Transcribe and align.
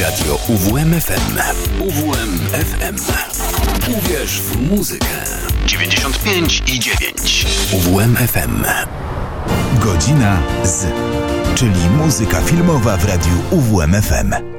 Radio 0.00 0.38
UWMFM. 0.48 1.38
UWMFM. 1.80 2.96
Uwierz 3.98 4.40
w 4.40 4.70
muzykę. 4.70 5.06
95 5.66 6.62
i 6.66 6.80
9. 6.80 7.46
UWMFM. 7.72 8.64
Godzina 9.80 10.42
z, 10.64 10.86
czyli 11.54 11.88
muzyka 11.98 12.40
filmowa 12.40 12.96
w 12.96 13.04
radiu 13.04 13.32
UWMFM. 13.50 14.53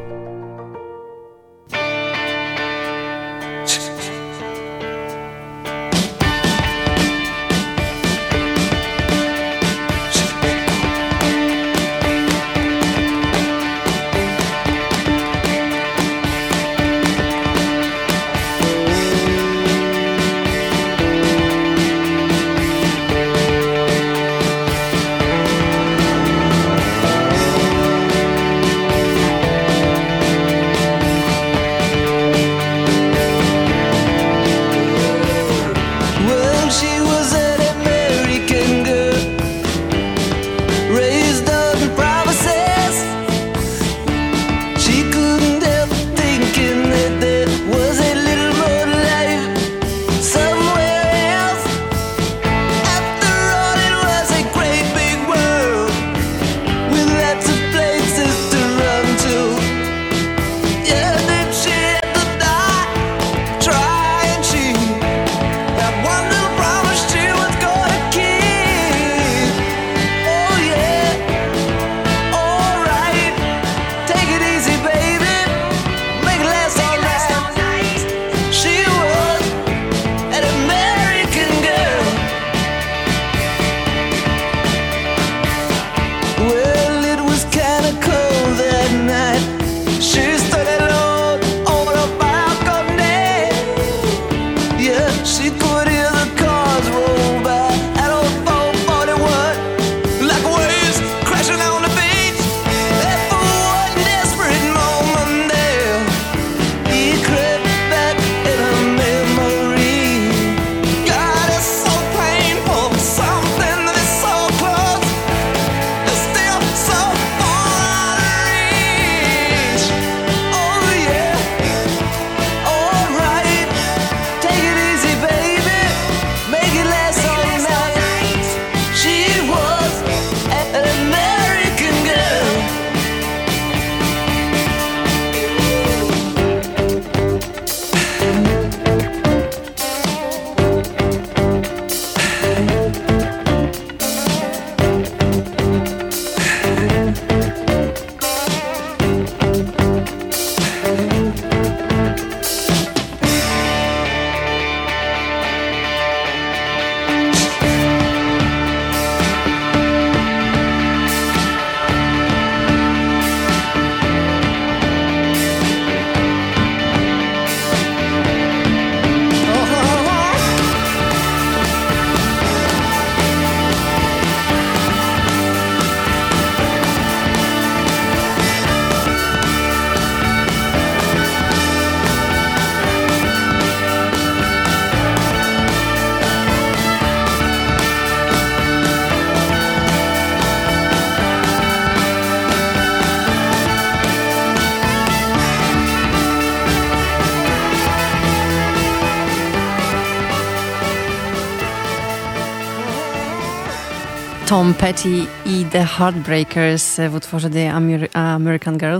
Tom 204.55 204.73
Petty 204.73 205.25
i 205.45 205.65
The 205.71 205.85
Heartbreakers 205.85 206.97
w 207.09 207.15
utworze 207.15 207.49
The 207.49 207.73
American 208.13 208.77
Girl. 208.77 208.99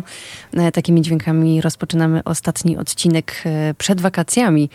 E, 0.54 0.72
takimi 0.72 1.02
dźwiękami 1.02 1.62
rozpoczynamy 1.62 2.24
ostatni 2.24 2.78
odcinek 2.78 3.42
e, 3.46 3.74
przed 3.74 4.02
wakacjami. 4.02 4.70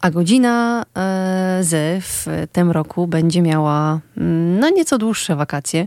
A 0.00 0.10
godzina 0.10 0.82
e, 0.96 1.58
z 1.60 2.04
w 2.04 2.26
tym 2.52 2.70
roku 2.70 3.06
będzie 3.06 3.42
miała 3.42 4.00
mm, 4.16 4.60
no 4.60 4.70
nieco 4.70 4.98
dłuższe 4.98 5.36
wakacje. 5.36 5.86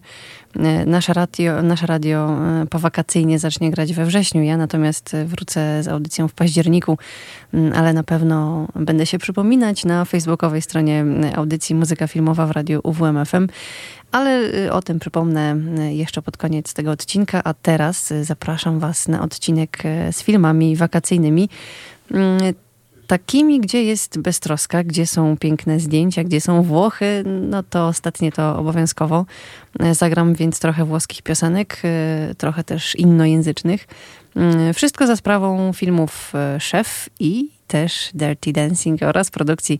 Nasze 0.85 1.13
radio, 1.13 1.61
nasze 1.61 1.87
radio 1.87 2.37
powakacyjnie 2.69 3.39
zacznie 3.39 3.71
grać 3.71 3.93
we 3.93 4.05
wrześniu. 4.05 4.43
Ja 4.43 4.57
natomiast 4.57 5.15
wrócę 5.25 5.83
z 5.83 5.87
audycją 5.87 6.27
w 6.27 6.33
październiku, 6.33 6.97
mm, 7.53 7.73
ale 7.75 7.93
na 7.93 8.03
pewno 8.03 8.67
będę 8.75 9.05
się 9.05 9.17
przypominać 9.17 9.85
na 9.85 10.05
facebookowej 10.05 10.61
stronie 10.61 11.05
audycji 11.35 11.75
Muzyka 11.75 12.07
Filmowa 12.07 12.47
w 12.47 12.51
radiu 12.51 12.81
UWMFM. 12.83 13.47
Ale 14.11 14.51
o 14.71 14.81
tym 14.81 14.99
przypomnę 14.99 15.55
jeszcze 15.89 16.21
pod 16.21 16.37
koniec 16.37 16.73
tego 16.73 16.91
odcinka, 16.91 17.41
a 17.43 17.53
teraz 17.53 18.13
zapraszam 18.21 18.79
Was 18.79 19.07
na 19.07 19.21
odcinek 19.21 19.83
z 20.11 20.23
filmami 20.23 20.75
wakacyjnymi. 20.75 21.49
Takimi, 23.13 23.59
gdzie 23.59 23.83
jest 23.83 24.19
beztroska, 24.19 24.83
gdzie 24.83 25.07
są 25.07 25.37
piękne 25.37 25.79
zdjęcia, 25.79 26.23
gdzie 26.23 26.41
są 26.41 26.63
Włochy, 26.63 27.23
no 27.25 27.63
to 27.63 27.87
ostatnie 27.87 28.31
to 28.31 28.57
obowiązkowo. 28.57 29.25
Zagram 29.91 30.33
więc 30.33 30.59
trochę 30.59 30.85
włoskich 30.85 31.21
piosenek, 31.21 31.81
trochę 32.37 32.63
też 32.63 32.95
innojęzycznych. 32.95 33.87
Mm, 34.35 34.73
wszystko 34.73 35.07
za 35.07 35.15
sprawą 35.15 35.73
filmów 35.73 36.33
Szef 36.59 37.09
i 37.19 37.49
też 37.67 38.09
Dirty 38.13 38.53
Dancing 38.53 39.03
oraz 39.03 39.31
produkcji 39.31 39.79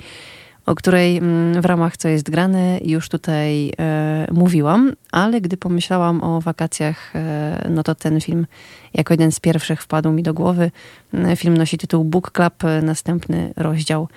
o 0.65 0.75
której 0.75 1.17
mm, 1.17 1.61
w 1.61 1.65
ramach 1.65 1.97
Co 1.97 2.07
jest 2.07 2.29
grane 2.29 2.79
już 2.85 3.09
tutaj 3.09 3.73
e, 3.79 4.27
mówiłam, 4.31 4.93
ale 5.11 5.41
gdy 5.41 5.57
pomyślałam 5.57 6.23
o 6.23 6.41
wakacjach, 6.41 7.15
e, 7.15 7.67
no 7.69 7.83
to 7.83 7.95
ten 7.95 8.21
film 8.21 8.47
jako 8.93 9.13
jeden 9.13 9.31
z 9.31 9.39
pierwszych 9.39 9.81
wpadł 9.81 10.11
mi 10.11 10.23
do 10.23 10.33
głowy. 10.33 10.71
Mm, 11.13 11.35
film 11.35 11.57
nosi 11.57 11.77
tytuł 11.77 12.03
Book 12.03 12.31
Club, 12.31 12.63
e, 12.63 12.81
następny 12.81 13.53
rozdział. 13.57 14.07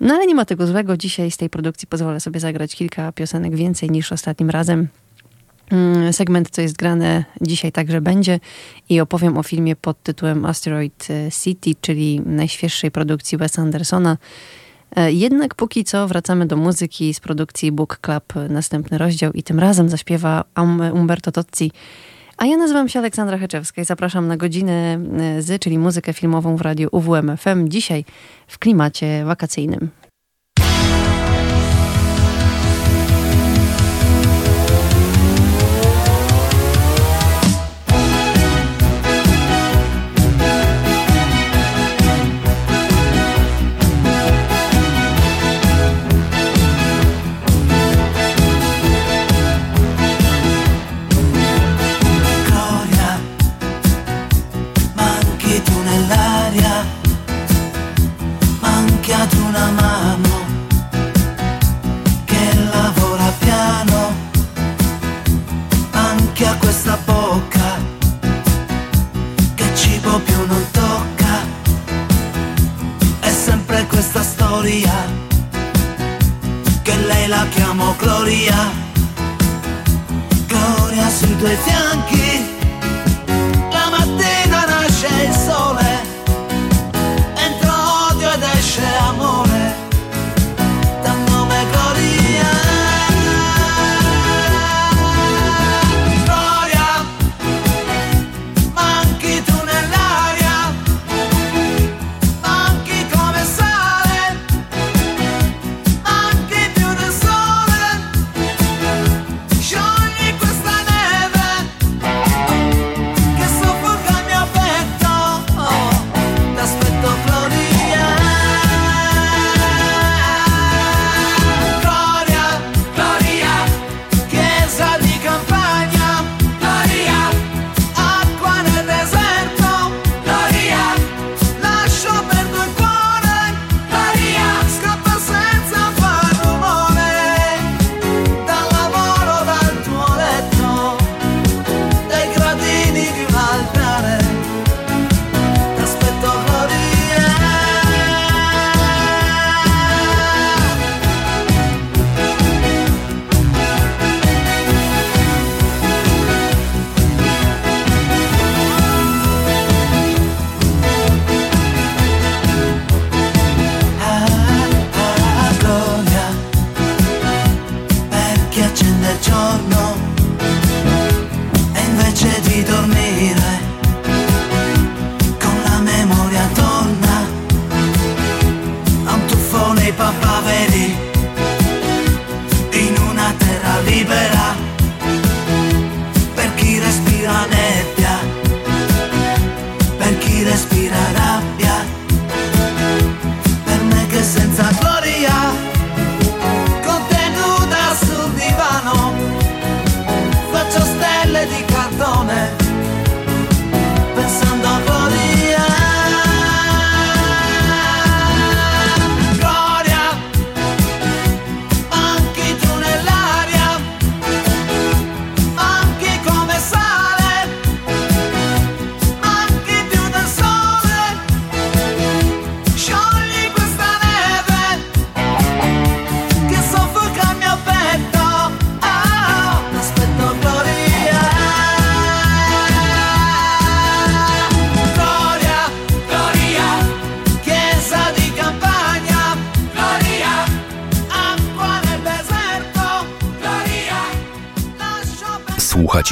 No 0.00 0.14
ale 0.14 0.26
nie 0.26 0.34
ma 0.34 0.44
tego 0.44 0.66
złego. 0.66 0.96
Dzisiaj 0.96 1.30
z 1.30 1.36
tej 1.36 1.50
produkcji 1.50 1.88
pozwolę 1.88 2.20
sobie 2.20 2.40
zagrać 2.40 2.76
kilka 2.76 3.12
piosenek 3.12 3.56
więcej 3.56 3.90
niż 3.90 4.12
ostatnim 4.12 4.50
razem. 4.50 4.88
Mm, 5.70 6.12
segment, 6.12 6.50
co 6.50 6.62
jest 6.62 6.76
grane 6.76 7.24
dzisiaj 7.40 7.72
także 7.72 8.00
będzie 8.00 8.40
i 8.88 9.00
opowiem 9.00 9.38
o 9.38 9.42
filmie 9.42 9.76
pod 9.76 10.02
tytułem 10.02 10.44
Asteroid 10.44 11.08
City, 11.42 11.70
czyli 11.80 12.20
najświeższej 12.20 12.90
produkcji 12.90 13.38
Wes 13.38 13.58
Andersona. 13.58 14.16
E, 14.96 15.12
jednak 15.12 15.54
póki 15.54 15.84
co 15.84 16.08
wracamy 16.08 16.46
do 16.46 16.56
muzyki 16.56 17.14
z 17.14 17.20
produkcji 17.20 17.72
Book 17.72 17.98
Club, 18.02 18.32
następny 18.48 18.98
rozdział 18.98 19.32
i 19.32 19.42
tym 19.42 19.58
razem 19.60 19.88
zaśpiewa 19.88 20.44
Umberto 20.94 21.32
Tozzi. 21.32 21.72
A 22.36 22.46
ja 22.46 22.56
nazywam 22.56 22.88
się 22.88 22.98
Aleksandra 22.98 23.38
Heczewska 23.38 23.82
i 23.82 23.84
zapraszam 23.84 24.28
na 24.28 24.36
godzinę 24.36 24.98
e, 25.18 25.42
z, 25.42 25.62
czyli 25.62 25.78
muzykę 25.78 26.12
filmową 26.12 26.56
w 26.56 26.60
radiu 26.60 26.88
UWM 26.92 27.36
FM, 27.36 27.68
dzisiaj 27.68 28.04
w 28.46 28.58
klimacie 28.58 29.24
wakacyjnym. 29.24 30.01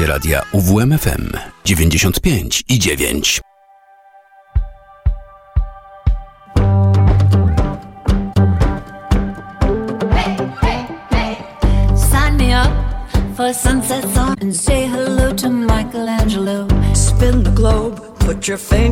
Słuchacie 0.00 0.12
radia 0.12 0.42
UWMFM 0.52 1.32
95 1.64 2.62
i 2.68 2.78
9. 2.78 3.40
for 13.36 13.54
sunset 13.54 14.04
song 14.14 14.36
and 14.40 14.56
say 14.56 14.86
hello 14.86 15.32
to 15.32 15.48
Michelangelo. 15.50 16.66
Spin 16.94 17.42
the 17.42 17.50
globe, 17.50 18.00
put 18.18 18.48
your 18.48 18.58
finger 18.58 18.89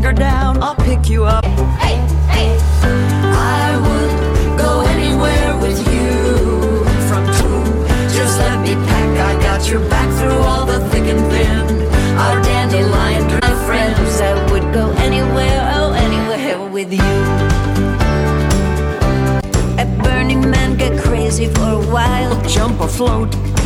float. 22.99 23.58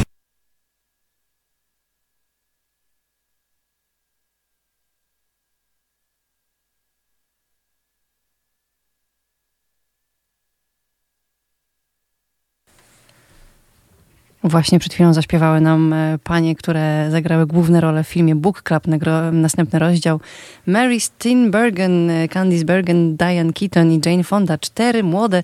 Właśnie 14.44 14.78
przed 14.78 14.94
chwilą 14.94 15.14
zaśpiewały 15.14 15.60
nam 15.60 15.92
e, 15.92 16.18
panie, 16.24 16.56
które 16.56 17.08
zagrały 17.10 17.46
główne 17.46 17.80
role 17.80 18.04
w 18.04 18.08
filmie 18.08 18.34
Book 18.34 18.62
Club, 18.62 18.84
następny 19.32 19.78
rozdział. 19.78 20.20
Mary 20.66 21.00
Steenburgen, 21.00 22.10
e, 22.10 22.28
Candice 22.28 22.64
Bergen, 22.64 23.16
Diane 23.16 23.52
Keaton 23.52 23.92
i 23.92 24.00
Jane 24.06 24.24
Fonda. 24.24 24.58
Cztery 24.58 25.02
młode 25.02 25.42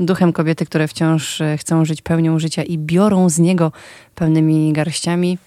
duchem 0.00 0.32
kobiety, 0.32 0.66
które 0.66 0.88
wciąż 0.88 1.40
e, 1.40 1.58
chcą 1.58 1.84
żyć 1.84 2.02
pełnią 2.02 2.38
życia 2.38 2.62
i 2.62 2.78
biorą 2.78 3.28
z 3.28 3.38
niego 3.38 3.72
pełnymi 4.14 4.72
garściami. 4.72 5.38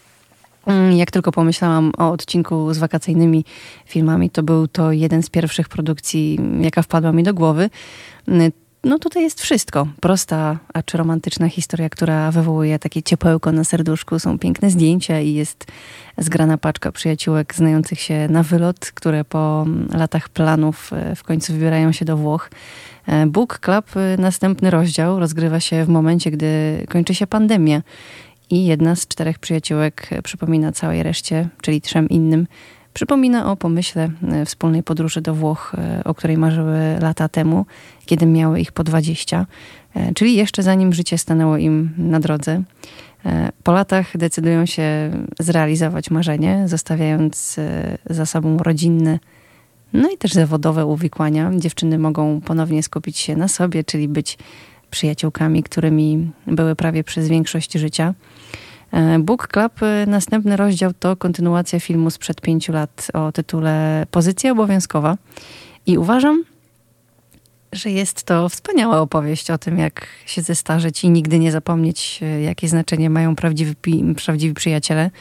Mm, 0.66 0.98
jak 0.98 1.12
tylko 1.12 1.32
pomyślałam 1.32 1.92
o 1.98 2.12
odcinku 2.12 2.74
z 2.74 2.78
wakacyjnymi 2.78 3.46
filmami, 3.86 4.30
to 4.30 4.44
był 4.44 4.68
to 4.68 4.92
jeden 4.92 5.24
z 5.24 5.30
pierwszych 5.30 5.70
produkcji, 5.70 6.40
jaka 6.62 6.82
wpadła 6.82 7.12
mi 7.12 7.24
do 7.24 7.34
głowy. 7.34 7.70
Mm, 8.84 8.90
no 8.90 9.00
tutaj 9.00 9.24
jest 9.24 9.42
wszystko. 9.42 9.88
Prosta, 10.00 10.60
a 10.74 10.84
czy 10.84 10.98
romantyczna 10.98 11.50
historia, 11.50 11.90
która 11.90 12.32
wywołuje 12.32 12.80
takie 12.80 13.04
ciepełko 13.04 13.52
na 13.52 13.64
serduszku. 13.64 14.20
Są 14.20 14.40
piękne 14.40 14.70
zdjęcia 14.70 15.20
i 15.20 15.34
jest 15.34 15.66
zgrana 16.18 16.58
paczka 16.58 16.92
przyjaciółek 16.92 17.56
znających 17.56 18.00
się 18.00 18.28
na 18.28 18.44
wylot, 18.44 18.80
które 18.80 19.26
po 19.26 19.66
latach 19.94 20.30
planów 20.30 20.94
e, 20.94 21.16
w 21.16 21.24
końcu 21.24 21.54
wybierają 21.54 21.92
się 21.92 22.06
do 22.06 22.18
Włoch. 22.18 22.50
E, 23.08 23.28
Book 23.28 23.60
Club, 23.60 23.86
e, 23.96 24.18
następny 24.18 24.70
rozdział, 24.70 25.20
rozgrywa 25.20 25.60
się 25.60 25.86
w 25.86 25.90
momencie, 25.90 26.32
gdy 26.32 26.84
kończy 26.90 27.16
się 27.16 27.28
pandemia 27.28 27.82
i 28.50 28.66
jedna 28.66 28.96
z 28.96 29.08
czterech 29.08 29.40
przyjaciółek 29.40 30.10
przypomina 30.24 30.72
całej 30.72 31.04
reszcie, 31.04 31.50
czyli 31.62 31.82
trzem 31.82 32.10
innym, 32.10 32.48
Przypomina 32.94 33.52
o 33.52 33.56
pomyśle 33.56 34.10
e, 34.32 34.46
wspólnej 34.46 34.84
podróży 34.84 35.22
do 35.22 35.36
Włoch, 35.36 35.76
e, 35.78 36.04
o 36.04 36.14
której 36.14 36.38
marzyły 36.38 36.80
lata 37.02 37.30
temu, 37.30 37.66
kiedy 38.06 38.26
miały 38.26 38.60
ich 38.60 38.72
po 38.72 38.84
20, 38.84 39.46
e, 39.96 40.14
czyli 40.14 40.36
jeszcze 40.36 40.64
zanim 40.64 40.94
życie 40.94 41.18
stanęło 41.18 41.58
im 41.58 41.90
na 41.98 42.20
drodze. 42.20 42.64
Po 43.64 43.72
latach 43.72 44.18
decydują 44.18 44.66
się 44.66 45.12
zrealizować 45.40 46.12
marzenie, 46.12 46.64
zostawiając 46.68 47.60
za 48.10 48.26
sobą 48.26 48.58
rodzinne, 48.58 49.20
no 49.94 50.10
i 50.10 50.18
też 50.18 50.32
zawodowe 50.32 50.86
uwikłania. 50.86 51.52
Dziewczyny 51.56 52.00
mogą 52.00 52.42
ponownie 52.42 52.84
skupić 52.84 53.18
się 53.18 53.36
na 53.36 53.48
sobie, 53.48 53.84
czyli 53.84 54.08
być 54.08 54.38
przyjaciółkami, 54.92 55.64
którymi 55.64 56.32
były 56.48 56.76
prawie 56.76 57.04
przez 57.04 57.28
większość 57.28 57.74
życia. 57.74 58.14
E, 58.92 59.20
Book 59.20 59.48
Club, 59.48 59.84
e, 59.84 60.06
następny 60.08 60.58
rozdział 60.58 60.92
to 61.00 61.16
kontynuacja 61.16 61.80
filmu 61.80 62.10
sprzed 62.10 62.42
pięciu 62.42 62.74
lat 62.74 63.08
o 63.14 63.32
tytule 63.32 64.06
Pozycja 64.12 64.52
obowiązkowa. 64.52 65.18
I 65.86 65.98
uważam, 65.98 66.44
że 67.72 67.90
jest 67.90 68.24
to 68.24 68.50
wspaniała 68.50 69.02
opowieść 69.02 69.52
o 69.52 69.58
tym, 69.58 69.78
jak 69.78 70.08
się 70.26 70.42
zestarzeć 70.42 71.04
i 71.04 71.10
nigdy 71.10 71.40
nie 71.40 71.52
zapomnieć, 71.52 72.20
e, 72.22 72.42
jakie 72.42 72.68
znaczenie 72.68 73.10
mają 73.10 73.36
prawdziwi, 73.36 73.76
prawdziwi 74.26 74.54
przyjaciele. 74.54 75.12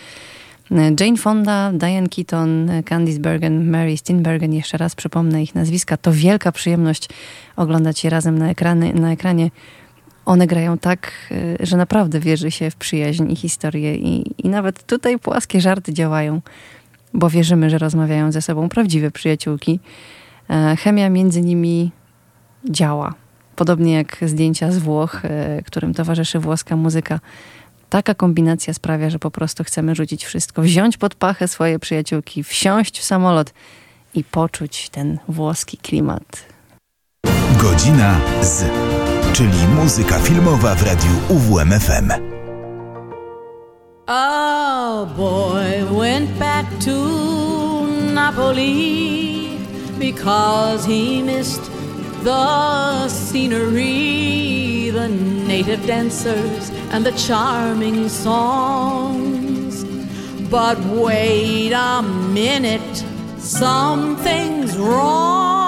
Jane 1.00 1.16
Fonda, 1.16 1.72
Diane 1.72 2.08
Keaton, 2.08 2.70
Candice 2.84 3.20
Bergen, 3.20 3.70
Mary 3.70 3.96
Steenburgen, 3.96 4.52
jeszcze 4.52 4.78
raz 4.78 4.94
przypomnę 4.94 5.42
ich 5.42 5.54
nazwiska. 5.54 5.96
To 5.96 6.12
wielka 6.12 6.52
przyjemność 6.52 7.08
oglądać 7.56 8.04
je 8.04 8.10
razem 8.10 8.38
na, 8.38 8.50
ekrany, 8.50 8.94
na 8.94 9.12
ekranie 9.12 9.50
one 10.24 10.46
grają 10.46 10.78
tak, 10.78 11.12
y, 11.30 11.56
że 11.60 11.76
naprawdę 11.76 12.20
wierzy 12.20 12.50
się 12.50 12.70
w 12.70 12.76
przyjaźń 12.76 13.30
i 13.32 13.36
historię 13.36 13.94
i, 13.94 14.34
i 14.46 14.48
nawet 14.48 14.86
tutaj 14.86 15.18
płaskie 15.18 15.60
żarty 15.60 15.92
działają, 15.92 16.40
bo 17.14 17.30
wierzymy, 17.30 17.70
że 17.70 17.78
rozmawiają 17.78 18.32
ze 18.32 18.42
sobą 18.42 18.68
prawdziwe 18.68 19.10
przyjaciółki. 19.10 19.80
E, 20.50 20.76
chemia 20.76 21.10
między 21.10 21.42
nimi 21.42 21.90
działa. 22.64 23.14
Podobnie 23.56 23.94
jak 23.94 24.16
zdjęcia 24.26 24.72
z 24.72 24.78
Włoch, 24.78 25.24
e, 25.24 25.62
którym 25.62 25.94
towarzyszy 25.94 26.38
włoska 26.38 26.76
muzyka. 26.76 27.20
Taka 27.90 28.14
kombinacja 28.14 28.74
sprawia, 28.74 29.10
że 29.10 29.18
po 29.18 29.30
prostu 29.30 29.64
chcemy 29.64 29.94
rzucić 29.94 30.24
wszystko, 30.24 30.62
wziąć 30.62 30.96
pod 30.96 31.14
pachę 31.14 31.48
swoje 31.48 31.78
przyjaciółki, 31.78 32.44
wsiąść 32.44 32.98
w 32.98 33.04
samolot 33.04 33.52
i 34.14 34.24
poczuć 34.24 34.88
ten 34.88 35.18
włoski 35.28 35.76
klimat. 35.76 36.49
Godzina 37.62 38.20
z 38.42 38.64
czyli 39.32 39.68
muzyka 39.76 40.18
filmowa 40.18 40.74
w 40.74 40.82
radiu 40.82 41.10
UWMFM. 41.28 42.12
A 44.06 45.06
boy 45.16 45.98
went 45.98 46.30
back 46.38 46.66
to 46.84 47.86
Napoli 48.14 49.58
because 49.98 50.86
he 50.86 51.22
missed 51.22 51.70
the 52.24 53.08
scenery, 53.08 54.90
the 54.92 55.08
native 55.48 55.86
dancers, 55.86 56.72
and 56.92 57.04
the 57.04 57.12
charming 57.12 58.08
songs. 58.08 59.84
But 60.50 60.78
wait 60.86 61.72
a 61.74 62.02
minute, 62.32 63.04
something's 63.38 64.78
wrong. 64.78 65.59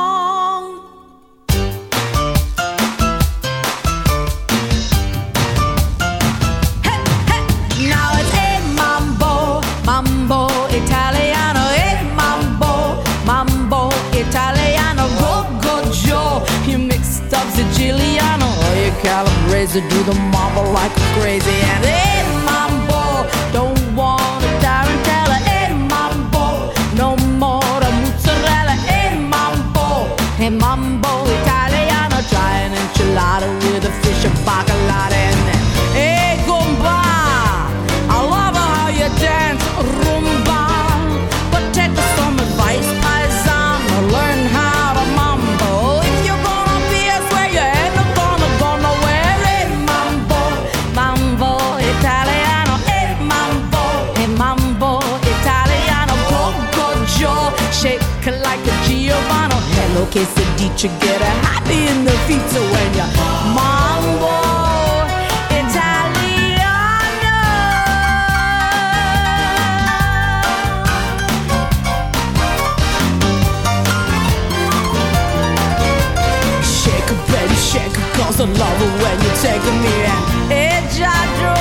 Crazy, 19.72 19.88
do 19.88 20.02
the 20.02 20.14
marble 20.30 20.70
like 20.72 20.92
crazy. 21.18 21.50
And 21.50 21.84
hey, 21.84 22.22
mambo, 22.44 23.26
don't 23.52 23.96
want 23.96 24.44
a 24.44 24.52
tarantella. 24.60 25.38
Hey, 25.48 25.72
mambo, 25.72 26.72
no 26.94 27.16
more 27.38 27.80
the 27.80 27.90
mozzarella. 28.02 28.76
Hey, 28.84 29.16
mambo, 29.18 30.14
hey, 30.36 30.50
mambo, 30.50 31.24
Italiano, 31.24 32.20
try 32.28 32.52
an 32.66 32.72
enchilada 32.74 33.61
quesadilla, 60.12 60.88
get 61.00 61.20
a 61.20 61.32
happy 61.46 61.86
in 61.88 62.04
the 62.04 62.12
feet. 62.28 62.52
When 62.52 62.88
you 62.98 63.08
mambo 63.56 64.36
Italiano. 65.58 67.32
Shake 76.62 77.10
it, 77.10 77.20
baby, 77.32 77.54
shake 77.56 77.96
it, 77.96 78.08
cause 78.16 78.40
I 78.40 78.44
love 78.44 78.82
it 78.86 78.92
when 79.02 79.16
you're 79.24 79.38
taking 79.40 79.78
me. 79.84 79.94
Hey, 80.52 80.82
Jadro, 80.96 81.56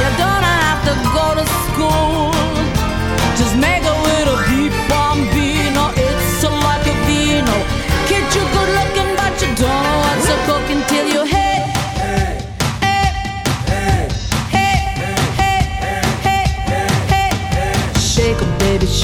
you 0.00 0.08
don't 0.18 0.44
have 0.54 0.80
to 0.88 0.94
go 1.14 1.26
to 1.38 1.44
school. 1.64 2.35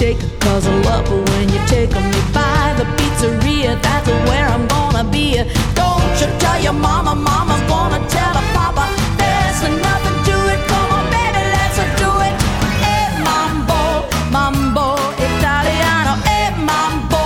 Shake 0.03 0.19
cause 0.41 0.67
I 0.67 0.75
love 0.89 1.07
it 1.07 1.23
when 1.31 1.47
you're 1.55 1.69
taking 1.79 2.07
me 2.13 2.21
by 2.35 2.75
the 2.79 2.87
pizzeria. 2.99 3.73
That's 3.87 4.09
where 4.29 4.47
I'm 4.55 4.67
gonna 4.67 5.05
be. 5.17 5.27
Don't 5.79 6.15
you 6.21 6.29
tell 6.43 6.59
your 6.67 6.77
mama, 6.89 7.15
mama's 7.15 7.63
gonna 7.71 8.01
tell 8.17 8.33
her 8.39 8.49
papa. 8.59 8.85
There's 9.21 9.61
nothing 9.87 10.19
to 10.29 10.37
it, 10.55 10.61
come 10.71 10.91
on, 10.99 11.05
baby, 11.15 11.43
let's 11.55 11.79
do 12.03 12.11
it. 12.27 12.35
Hey, 12.83 13.07
mambo, 13.29 13.81
mambo, 14.37 14.87
Italiano. 15.29 16.13
Hey, 16.29 16.51
mambo, 16.71 17.23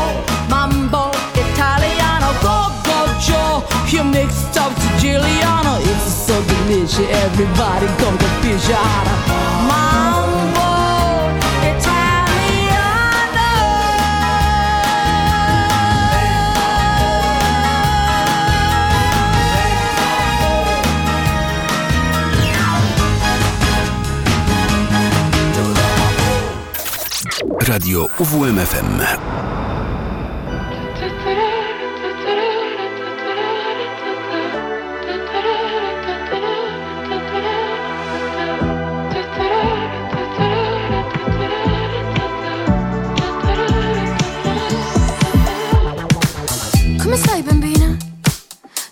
mambo, 0.52 1.02
Italiano. 1.45 2.28
Go, 2.47 2.59
go, 2.88 2.99
Joe, 3.26 3.54
you 3.92 4.04
stuff 4.28 4.73
to 4.83 4.88
Giuliano. 5.00 5.73
It's 5.90 6.12
so 6.28 6.37
delicious, 6.52 7.09
everybody 7.25 7.87
come 8.00 8.16
to 8.23 8.28
fish 8.42 8.68
Radio 27.66 28.08
UWMFM. 28.18 29.18
Come 47.02 47.16
stai 47.16 47.42
bambina? 47.42 47.96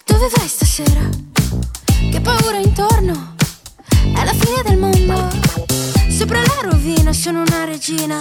Dove 0.04 0.28
vai 0.34 0.48
stasera? 0.48 1.08
Che 2.10 2.20
paura 2.20 2.56
intorno? 2.58 3.36
È 3.88 4.24
la 4.24 4.34
fine 4.34 4.62
del 4.64 4.78
mondo. 4.78 5.28
Sopra 6.10 6.40
la 6.40 6.68
rovina 6.70 7.12
sono 7.12 7.42
una 7.42 7.64
regina. 7.64 8.20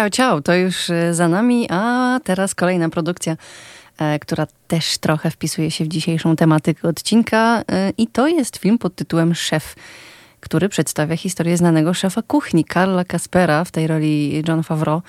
ciao. 0.00 0.10
Ciao, 0.10 0.40
to 0.40 0.54
już 0.54 0.90
e, 0.90 1.14
za 1.14 1.28
nami, 1.28 1.66
a 1.70 2.20
teraz 2.24 2.54
kolejna 2.54 2.88
produkcja, 2.88 3.36
e, 3.98 4.18
która 4.18 4.46
też 4.68 4.98
trochę 4.98 5.30
wpisuje 5.30 5.70
się 5.70 5.84
w 5.84 5.88
dzisiejszą 5.88 6.36
tematykę 6.36 6.88
odcinka 6.88 7.62
e, 7.72 7.92
i 7.98 8.06
to 8.06 8.28
jest 8.28 8.56
film 8.56 8.78
pod 8.78 8.94
tytułem 8.94 9.34
Szef, 9.34 9.74
który 10.40 10.68
przedstawia 10.68 11.16
historię 11.16 11.56
znanego 11.56 11.94
szefa 11.94 12.22
kuchni, 12.22 12.64
Karla 12.64 13.04
Kaspera, 13.04 13.64
w 13.64 13.70
tej 13.70 13.86
roli 13.86 14.42
John 14.48 14.62
Favreau, 14.62 15.02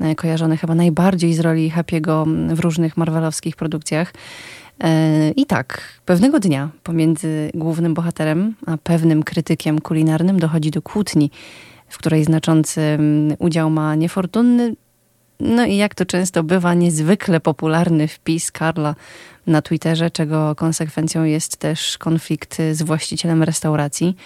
e, 0.00 0.14
kojarzony 0.14 0.56
chyba 0.56 0.74
najbardziej 0.74 1.34
z 1.34 1.40
roli 1.40 1.72
Happy'ego 1.76 2.26
w 2.54 2.60
różnych 2.60 2.96
marvelowskich 2.96 3.56
produkcjach. 3.56 4.12
I 5.36 5.46
tak, 5.46 5.82
pewnego 6.04 6.40
dnia 6.40 6.68
pomiędzy 6.82 7.50
głównym 7.54 7.94
bohaterem 7.94 8.54
a 8.66 8.76
pewnym 8.76 9.22
krytykiem 9.22 9.80
kulinarnym 9.80 10.38
dochodzi 10.38 10.70
do 10.70 10.82
kłótni, 10.82 11.30
w 11.88 11.98
której 11.98 12.24
znaczący 12.24 12.80
mm, 12.80 13.36
udział 13.38 13.70
ma 13.70 13.94
niefortunny, 13.94 14.74
no 15.40 15.64
i 15.64 15.76
jak 15.76 15.94
to 15.94 16.06
często 16.06 16.42
bywa, 16.42 16.74
niezwykle 16.74 17.40
popularny 17.40 18.08
wpis 18.08 18.50
Karla 18.50 18.94
na 19.46 19.62
Twitterze, 19.62 20.10
czego 20.10 20.54
konsekwencją 20.54 21.24
jest 21.24 21.56
też 21.56 21.98
konflikt 21.98 22.58
z 22.72 22.82
właścicielem 22.82 23.42
restauracji. 23.42 24.16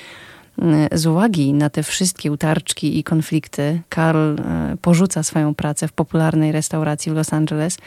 Z 0.92 1.06
uwagi 1.06 1.52
na 1.52 1.70
te 1.70 1.82
wszystkie 1.82 2.32
utarczki 2.32 2.98
i 2.98 3.04
konflikty, 3.04 3.80
Karl 3.88 4.18
e, 4.18 4.76
porzuca 4.82 5.22
swoją 5.22 5.54
pracę 5.54 5.88
w 5.88 5.92
popularnej 5.92 6.52
restauracji 6.52 7.12
w 7.12 7.14
Los 7.14 7.32
Angeles. 7.32 7.78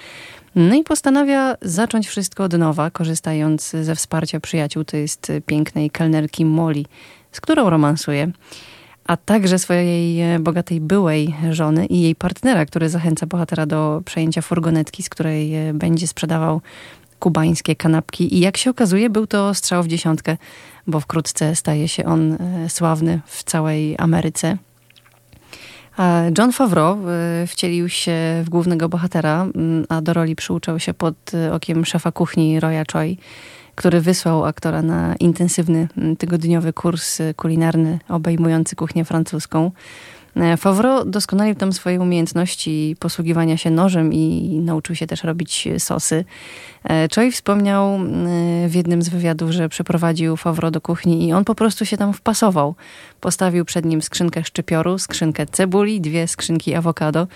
No 0.56 0.76
i 0.76 0.84
postanawia 0.84 1.56
zacząć 1.62 2.08
wszystko 2.08 2.44
od 2.44 2.54
nowa, 2.54 2.92
korzystając 2.92 3.70
ze 3.70 3.96
wsparcia 3.96 4.40
przyjaciół, 4.40 4.84
to 4.84 4.98
jest 4.98 5.32
pięknej 5.46 5.90
kelnerki 5.90 6.46
Molly, 6.46 6.84
z 7.32 7.42
którą 7.42 7.70
romansuje, 7.70 8.32
a 9.06 9.18
także 9.18 9.60
swojej 9.60 10.22
e, 10.22 10.40
bogatej 10.40 10.82
byłej 10.82 11.36
żony 11.52 11.86
i 11.86 12.02
jej 12.02 12.16
partnera, 12.16 12.66
który 12.66 12.90
zachęca 12.90 13.26
bohatera 13.26 13.66
do 13.66 14.02
przejęcia 14.06 14.42
furgonetki, 14.42 15.04
z 15.04 15.10
której 15.10 15.56
e, 15.56 15.74
będzie 15.74 16.08
sprzedawał 16.08 16.62
kubańskie 17.20 17.76
kanapki. 17.76 18.36
I 18.36 18.40
jak 18.40 18.58
się 18.58 18.70
okazuje, 18.70 19.10
był 19.10 19.28
to 19.28 19.54
strzał 19.54 19.84
w 19.84 19.88
dziesiątkę, 19.88 20.38
bo 20.88 21.00
wkrótce 21.00 21.56
staje 21.56 21.88
się 21.88 22.06
on 22.06 22.34
e, 22.34 22.70
sławny 22.70 23.22
w 23.26 23.44
całej 23.44 23.96
Ameryce. 23.98 24.58
John 26.38 26.52
Favreau 26.52 26.98
wcielił 27.48 27.90
się 27.90 28.14
w 28.44 28.50
głównego 28.50 28.90
bohatera, 28.90 29.48
m, 29.56 29.86
a 29.90 30.02
do 30.02 30.14
roli 30.14 30.36
przyuczał 30.36 30.80
się 30.80 30.94
pod 30.94 31.16
okiem 31.52 31.86
szefa 31.86 32.12
kuchni 32.12 32.60
Roya 32.60 32.84
Choi, 32.94 33.18
który 33.76 34.02
wysłał 34.02 34.46
aktora 34.46 34.82
na 34.82 35.16
intensywny 35.16 35.88
m, 35.98 36.16
tygodniowy 36.16 36.74
kurs 36.74 37.22
e, 37.22 37.34
kulinarny 37.34 38.00
obejmujący 38.10 38.76
kuchnię 38.76 39.06
francuską. 39.06 39.72
E, 40.36 40.58
Favreau 40.58 41.06
doskonalił 41.06 41.56
tam 41.56 41.74
swoje 41.74 42.02
umiejętności 42.02 42.96
posługiwania 43.00 43.58
się 43.58 43.72
nożem 43.72 44.14
i 44.14 44.60
nauczył 44.64 44.96
się 44.96 45.08
też 45.08 45.24
robić 45.24 45.68
sosy. 45.78 46.26
E, 46.90 47.08
Choi 47.16 47.32
wspomniał 47.32 47.96
e, 47.96 48.00
w 48.70 48.76
jednym 48.76 49.02
z 49.02 49.10
wywiadów, 49.10 49.52
że 49.52 49.70
przeprowadził 49.70 50.38
Favreau 50.38 50.72
do 50.72 50.82
kuchni 50.82 51.28
i 51.28 51.34
on 51.34 51.46
po 51.46 51.56
prostu 51.56 51.86
się 51.86 51.98
tam 51.98 52.14
wpasował. 52.14 52.76
Postawił 53.22 53.66
przed 53.66 53.86
nim 53.86 54.02
skrzynkę 54.02 54.44
szczypioru, 54.44 54.98
skrzynkę 54.98 55.46
cebuli, 55.46 56.02
dwie 56.02 56.28
skrzynki 56.28 56.76
awokado. 56.76 57.28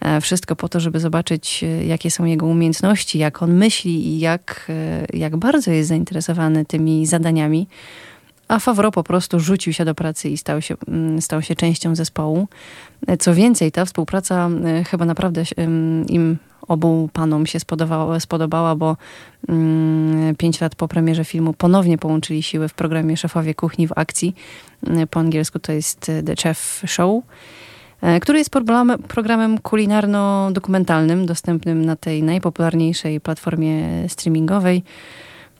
E, 0.00 0.20
Wszystko 0.20 0.56
po 0.56 0.68
to, 0.68 0.80
żeby 0.80 1.00
zobaczyć, 1.00 1.64
e, 1.64 1.84
jakie 1.84 2.10
są 2.10 2.24
jego 2.24 2.46
umiejętności, 2.46 3.18
jak 3.18 3.42
on 3.42 3.54
myśli 3.54 4.06
i 4.06 4.18
jak, 4.18 4.66
e, 4.68 5.06
jak 5.12 5.36
bardzo 5.36 5.70
jest 5.70 5.88
zainteresowany 5.88 6.64
tymi 6.64 7.06
zadaniami. 7.06 7.68
a 8.48 8.58
Favreau 8.58 8.92
po 8.92 9.02
prostu 9.02 9.40
rzucił 9.40 9.72
się 9.72 9.84
do 9.84 9.94
pracy 9.94 10.28
i 10.28 10.38
stał 10.38 10.62
się, 10.62 10.74
mm, 10.88 11.22
stał 11.22 11.42
się 11.42 11.54
częścią 11.54 11.94
zespołu. 11.96 12.48
Co 13.18 13.34
więcej, 13.34 13.72
ta 13.72 13.84
współpraca 13.84 14.50
chyba 14.90 15.04
naprawdę 15.04 15.42
im 16.08 16.36
obu 16.68 17.08
panom 17.12 17.46
się 17.46 17.60
spodobała, 17.60 18.20
spodobała 18.20 18.76
bo 18.76 18.96
mm, 19.48 20.36
pięć 20.36 20.60
lat 20.60 20.74
po 20.74 20.88
premierze 20.88 21.24
filmu 21.24 21.52
ponownie 21.52 21.98
połączyli 21.98 22.42
siły 22.42 22.68
w 22.68 22.74
programie 22.74 23.16
Szefowie 23.16 23.54
Kuchni 23.54 23.88
w 23.88 23.92
akcji. 23.96 24.34
Po 25.10 25.20
angielsku 25.20 25.58
to 25.58 25.72
jest 25.72 26.00
The 26.26 26.36
Chef 26.36 26.82
Show 26.86 27.22
który 28.20 28.38
jest 28.38 28.50
programem, 29.08 29.58
kulinarno-dokumentalnym, 29.58 31.26
dostępnym 31.26 31.84
na 31.84 31.96
tej 31.96 32.22
najpopularniejszej 32.22 33.20
platformie 33.20 34.08
streamingowej, 34.08 34.82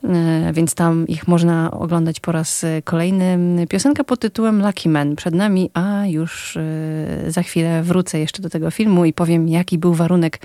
E, 0.04 0.52
więc 0.52 0.74
tam 0.74 1.06
ich 1.06 1.28
można 1.28 1.70
oglądać 1.70 2.20
po 2.20 2.32
raz 2.32 2.64
e, 2.64 2.82
kolejny. 2.82 3.38
Piosenka 3.68 4.04
pod 4.04 4.20
tytułem 4.20 4.62
Lucky 4.62 4.88
Man 4.88 5.16
przed 5.16 5.34
nami, 5.34 5.70
a 5.74 6.06
już 6.06 6.56
e, 6.56 7.30
za 7.30 7.42
chwilę 7.42 7.82
wrócę 7.82 8.18
jeszcze 8.18 8.42
do 8.42 8.50
tego 8.50 8.70
filmu 8.70 9.04
i 9.04 9.12
powiem, 9.12 9.48
jaki 9.48 9.78
był 9.78 9.94
warunek 9.94 10.40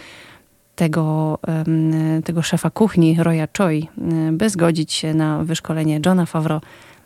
tego, 0.76 1.40
tego 2.24 2.42
szefa 2.42 2.70
kuchni, 2.70 3.18
Roya 3.20 3.48
Choi, 3.58 3.90
e, 3.98 4.32
by 4.32 4.50
zgodzić 4.50 4.94
się 4.94 5.14
na 5.14 5.44
wyszkolenie 5.44 6.00
Johna 6.06 6.26
Favreau 6.26 6.62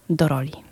do 0.09 0.27
roli. 0.27 0.64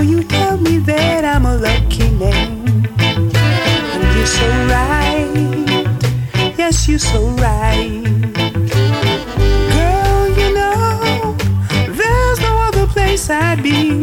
You 0.00 0.22
tell 0.22 0.56
me 0.58 0.78
that 0.78 1.24
I'm 1.24 1.44
a 1.44 1.56
lucky 1.56 2.08
man. 2.10 2.86
And 3.00 4.16
you're 4.16 4.26
so 4.26 4.48
right. 4.70 6.54
Yes, 6.56 6.86
you're 6.86 7.00
so 7.00 7.26
right. 7.30 8.04
Girl, 9.74 10.28
you 10.38 10.54
know, 10.54 11.36
there's 11.88 12.40
no 12.40 12.56
other 12.68 12.86
place 12.86 13.28
I'd 13.28 13.60
be 13.62 13.97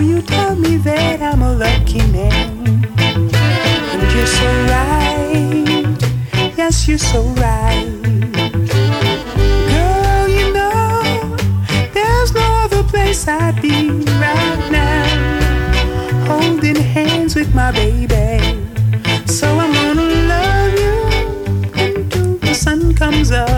You 0.00 0.22
tell 0.22 0.54
me 0.54 0.76
that 0.78 1.20
I'm 1.20 1.42
a 1.42 1.52
lucky 1.52 1.98
man. 2.12 2.84
And 2.94 4.12
you're 4.14 4.26
so 4.26 4.46
right. 4.70 6.54
Yes, 6.56 6.86
you're 6.86 6.98
so 6.98 7.22
right. 7.44 7.84
Girl, 9.72 10.28
you 10.28 10.52
know, 10.52 11.36
there's 11.92 12.32
no 12.32 12.46
other 12.64 12.84
place 12.84 13.26
I'd 13.26 13.60
be 13.60 13.90
right 13.90 14.68
now. 14.70 16.26
Holding 16.26 16.76
hands 16.76 17.34
with 17.34 17.52
my 17.52 17.72
baby. 17.72 18.38
So 19.26 19.48
I'm 19.58 19.72
gonna 19.72 20.10
love 20.32 20.72
you 20.78 20.96
until 21.74 22.38
the 22.38 22.54
sun 22.54 22.94
comes 22.94 23.32
up. 23.32 23.57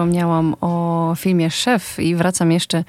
Wspomniałam 0.00 0.54
o 0.60 1.14
filmie 1.16 1.50
Szef 1.50 1.98
i 1.98 2.14
wracam 2.14 2.52
jeszcze 2.52 2.84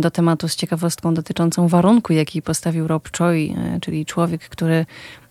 do 0.00 0.10
tematu 0.10 0.48
z 0.48 0.56
ciekawostką 0.56 1.14
dotyczącą 1.14 1.68
warunku, 1.68 2.12
jaki 2.12 2.42
postawił 2.42 2.86
Rob 2.88 3.16
Choi, 3.18 3.54
e, 3.58 3.80
czyli 3.80 4.06
człowiek, 4.06 4.48
który 4.48 4.86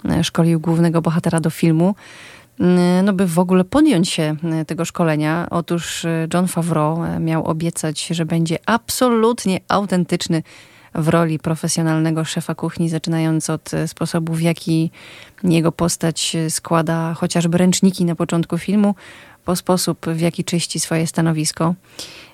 e, 0.09 0.23
szkolił 0.23 0.59
głównego 0.59 1.01
bohatera 1.01 1.39
do 1.39 1.49
filmu. 1.49 1.95
e, 2.59 3.01
No, 3.03 3.13
by 3.13 3.27
w 3.27 3.39
ogóle 3.39 3.63
podjąć 3.63 4.09
się 4.09 4.35
e, 4.43 4.65
tego 4.65 4.85
szkolenia. 4.85 5.47
Otóż 5.49 6.05
e, 6.05 6.27
John 6.33 6.47
Favreau 6.47 7.03
e, 7.03 7.19
miał 7.19 7.45
obiecać, 7.45 8.07
że 8.07 8.25
będzie 8.25 8.57
absolutnie 8.65 9.59
autentyczny 9.67 10.43
w 10.95 11.07
roli 11.07 11.39
profesjonalnego 11.39 12.25
szefa 12.25 12.55
kuchni, 12.55 12.89
zaczynając 12.89 13.49
od 13.49 13.73
e, 13.73 13.87
sposobu, 13.87 14.33
w 14.33 14.41
jaki 14.41 14.91
jego 15.43 15.71
postać 15.71 16.35
e, 16.35 16.49
składa 16.49 17.13
chociażby 17.13 17.57
ręczniki 17.57 18.05
na 18.05 18.15
początku 18.15 18.57
filmu, 18.57 18.95
po 19.45 19.55
sposób, 19.55 20.05
w 20.05 20.19
jaki 20.19 20.43
czyści 20.43 20.79
swoje 20.79 21.07
stanowisko. 21.07 21.75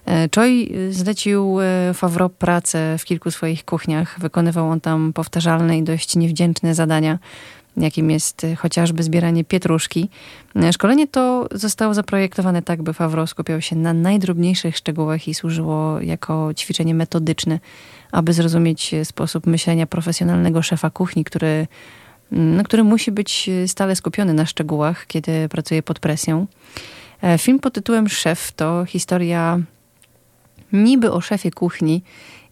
E, 0.08 0.30
Choi 0.36 0.74
zlecił 0.89 1.62
e, 1.62 1.93
Favreau 1.93 2.30
pracę 2.30 2.97
w 2.97 3.06
kilku 3.06 3.32
swoich 3.32 3.65
kuchniach. 3.65 4.19
Wykonywał 4.19 4.69
on 4.69 4.82
tam 4.82 5.13
powtarzalne 5.13 5.78
i 5.78 5.84
dość 5.84 6.15
niewdzięczne 6.15 6.76
zadania, 6.76 7.19
jakim 7.78 8.12
jest 8.12 8.45
chociażby 8.58 9.04
zbieranie 9.04 9.43
pietruszki. 9.43 10.10
E, 10.56 10.74
Szkolenie 10.74 11.08
to 11.08 11.47
zostało 11.52 11.93
zaprojektowane 11.93 12.62
tak, 12.62 12.82
by 12.82 12.93
Favreau 12.93 13.28
skupiał 13.28 13.62
się 13.62 13.76
na 13.76 13.93
najdrobniejszych 13.93 14.78
szczegółach 14.78 15.28
i 15.28 15.34
służyło 15.34 16.02
jako 16.02 16.54
ćwiczenie 16.54 16.95
metodyczne, 16.95 17.60
aby 18.12 18.34
zrozumieć 18.34 18.95
sposób 19.04 19.47
myślenia 19.47 19.88
profesjonalnego 19.88 20.62
szefa 20.62 20.89
kuchni, 20.89 21.24
który, 21.24 21.67
no, 22.32 22.63
który 22.63 22.84
musi 22.84 23.12
być 23.12 23.50
stale 23.67 23.95
skupiony 23.95 24.34
na 24.34 24.45
szczegółach, 24.45 25.08
kiedy 25.08 25.50
pracuje 25.50 25.84
pod 25.84 26.00
presją. 26.00 26.47
E, 27.21 27.38
Film 27.38 27.60
pod 27.60 27.73
tytułem 27.73 28.10
Szef 28.10 28.51
to 28.51 28.86
historia 28.86 29.60
niby 30.73 31.12
o 31.12 31.21
szefie 31.21 31.51
kuchni 31.51 32.03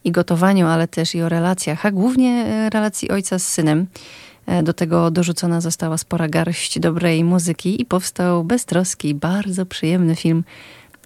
i 0.03 0.11
gotowaniu, 0.11 0.67
ale 0.67 0.87
też 0.87 1.15
i 1.15 1.21
o 1.21 1.29
relacjach, 1.29 1.85
a 1.85 1.91
głównie 1.91 2.45
e, 2.45 2.69
relacji 2.69 3.09
ojca 3.09 3.39
z 3.39 3.47
synem. 3.47 3.87
E, 4.45 4.63
Do 4.63 4.73
tego 4.73 5.11
dorzucona 5.11 5.61
została 5.61 5.97
spora 5.97 6.27
garść 6.27 6.79
dobrej 6.79 7.23
muzyki 7.23 7.81
i 7.81 7.85
powstał 7.85 8.43
beztroski, 8.43 9.15
bardzo 9.15 9.65
przyjemny 9.65 10.15
film, 10.15 10.43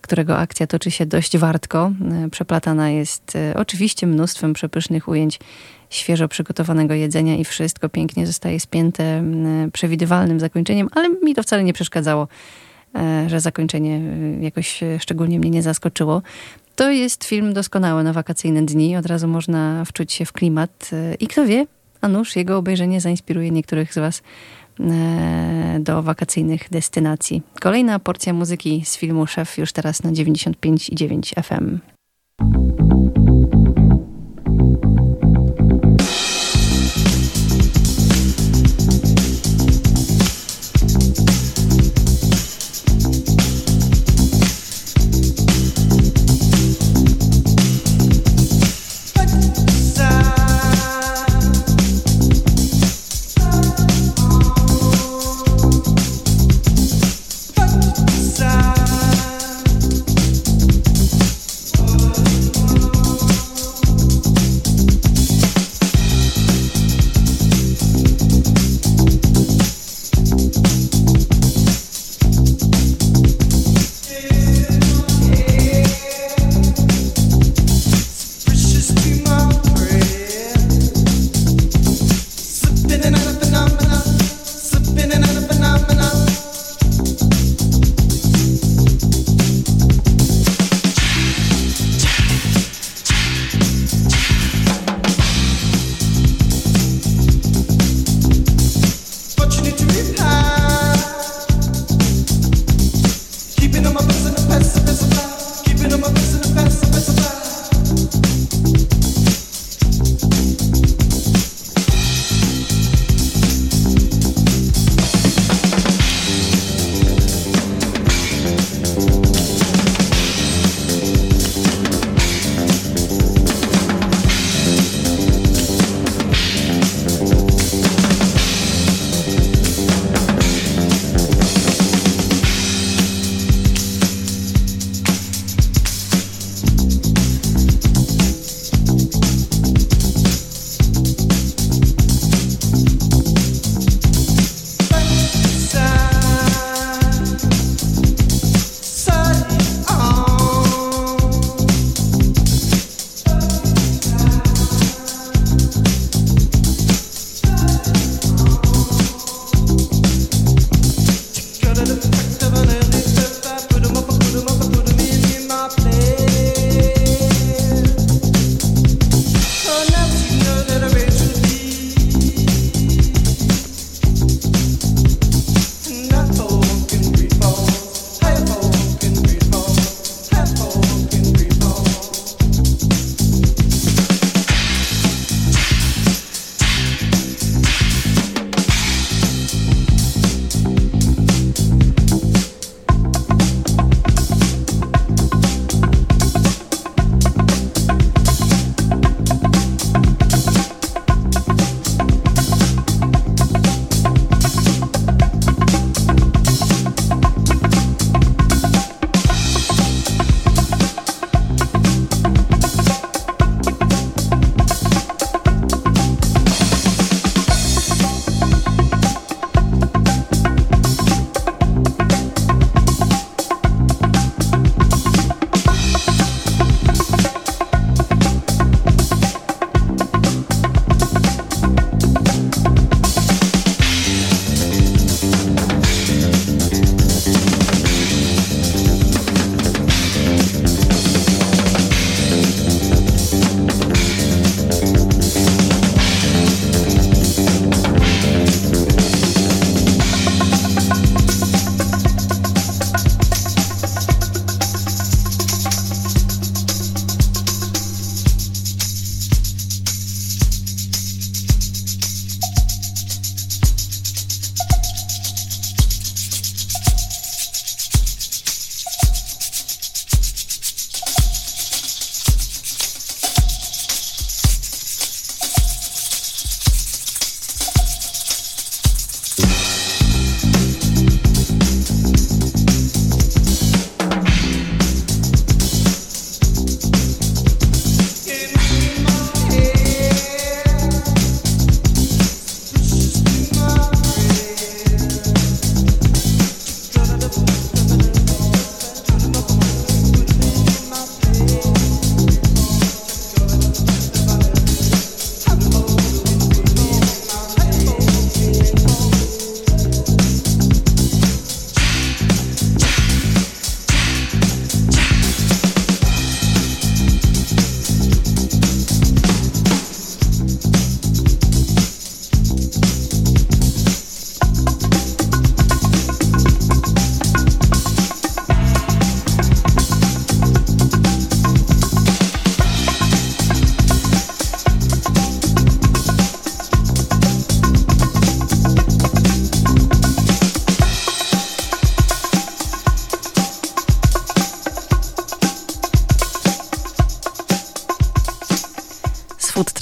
którego 0.02 0.38
akcja 0.38 0.68
toczy 0.68 0.92
się 0.92 1.06
dość 1.06 1.38
wartko. 1.38 1.92
Przeplatana 2.32 2.90
jest 2.90 3.38
oczywiście 3.56 4.08
mnóstwem 4.08 4.54
przepysznych 4.54 5.08
ujęć 5.08 5.40
świeżo 5.90 6.28
przygotowanego 6.28 6.94
jedzenia 6.94 7.36
i 7.36 7.46
wszystko 7.46 7.90
pięknie 7.90 8.28
zostaje 8.28 8.60
spięte 8.60 9.24
przewidywalnym 9.74 10.40
zakończeniem, 10.40 10.90
ale 10.92 11.10
mi 11.10 11.36
to 11.36 11.44
wcale 11.44 11.64
nie 11.64 11.74
przeszkadzało, 11.74 12.28
że 13.28 13.40
zakończenie 13.40 14.02
e, 14.40 14.44
jakoś 14.44 14.84
e, 14.84 15.00
szczególnie 15.00 15.40
mnie 15.40 15.50
nie 15.50 15.62
zaskoczyło. 15.62 16.22
To 16.76 16.92
jest 16.92 17.24
film 17.24 17.54
doskonały 17.54 18.04
na 18.04 18.14
wakacyjne 18.14 18.62
dni. 18.62 18.98
Od 18.98 19.06
razu 19.06 19.28
można 19.28 19.86
wczuć 19.86 20.14
się 20.14 20.26
w 20.26 20.32
klimat. 20.32 20.90
e, 20.94 21.16
I 21.16 21.28
kto 21.28 21.46
wie, 21.46 21.66
a 22.02 22.08
nuż 22.08 22.36
jego 22.36 22.58
obejrzenie 22.58 23.02
zainspiruje 23.02 23.52
niektórych 23.52 23.94
z 23.94 23.98
Was 23.98 24.22
e, 24.80 25.80
do 25.80 26.04
wakacyjnych 26.04 26.70
destynacji. 26.72 27.42
Kolejna 27.62 28.00
porcja 28.00 28.34
muzyki 28.34 28.82
z 28.86 28.98
filmu 28.98 29.28
Szef 29.28 29.58
już 29.58 29.72
teraz 29.72 30.04
na 30.04 30.12
95,9 30.12 31.44
FM. 31.44 31.80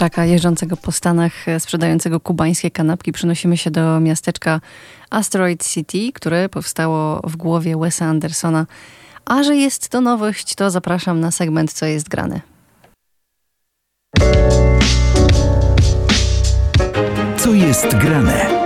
Traka 0.01 0.25
jeżdżącego 0.25 0.77
po 0.77 0.91
Stanach, 0.91 1.47
e, 1.47 1.59
sprzedającego 1.59 2.19
kubańskie 2.19 2.71
kanapki, 2.71 3.11
przenosimy 3.11 3.57
się 3.57 3.71
do 3.71 3.99
miasteczka 3.99 4.61
Asteroid 5.09 5.67
City, 5.67 6.11
które 6.13 6.49
powstało 6.49 7.21
w 7.23 7.35
głowie 7.35 7.77
Wesa 7.77 8.05
Andersona. 8.05 8.65
A 9.25 9.43
że 9.43 9.55
jest 9.55 9.89
to 9.89 10.01
nowość, 10.01 10.55
to 10.55 10.71
zapraszam 10.71 11.19
na 11.19 11.31
segment 11.31 11.73
Co 11.73 11.85
jest 11.85 12.09
grane. 12.09 12.41
Co 17.37 17.53
jest 17.53 17.95
grane? 17.95 18.60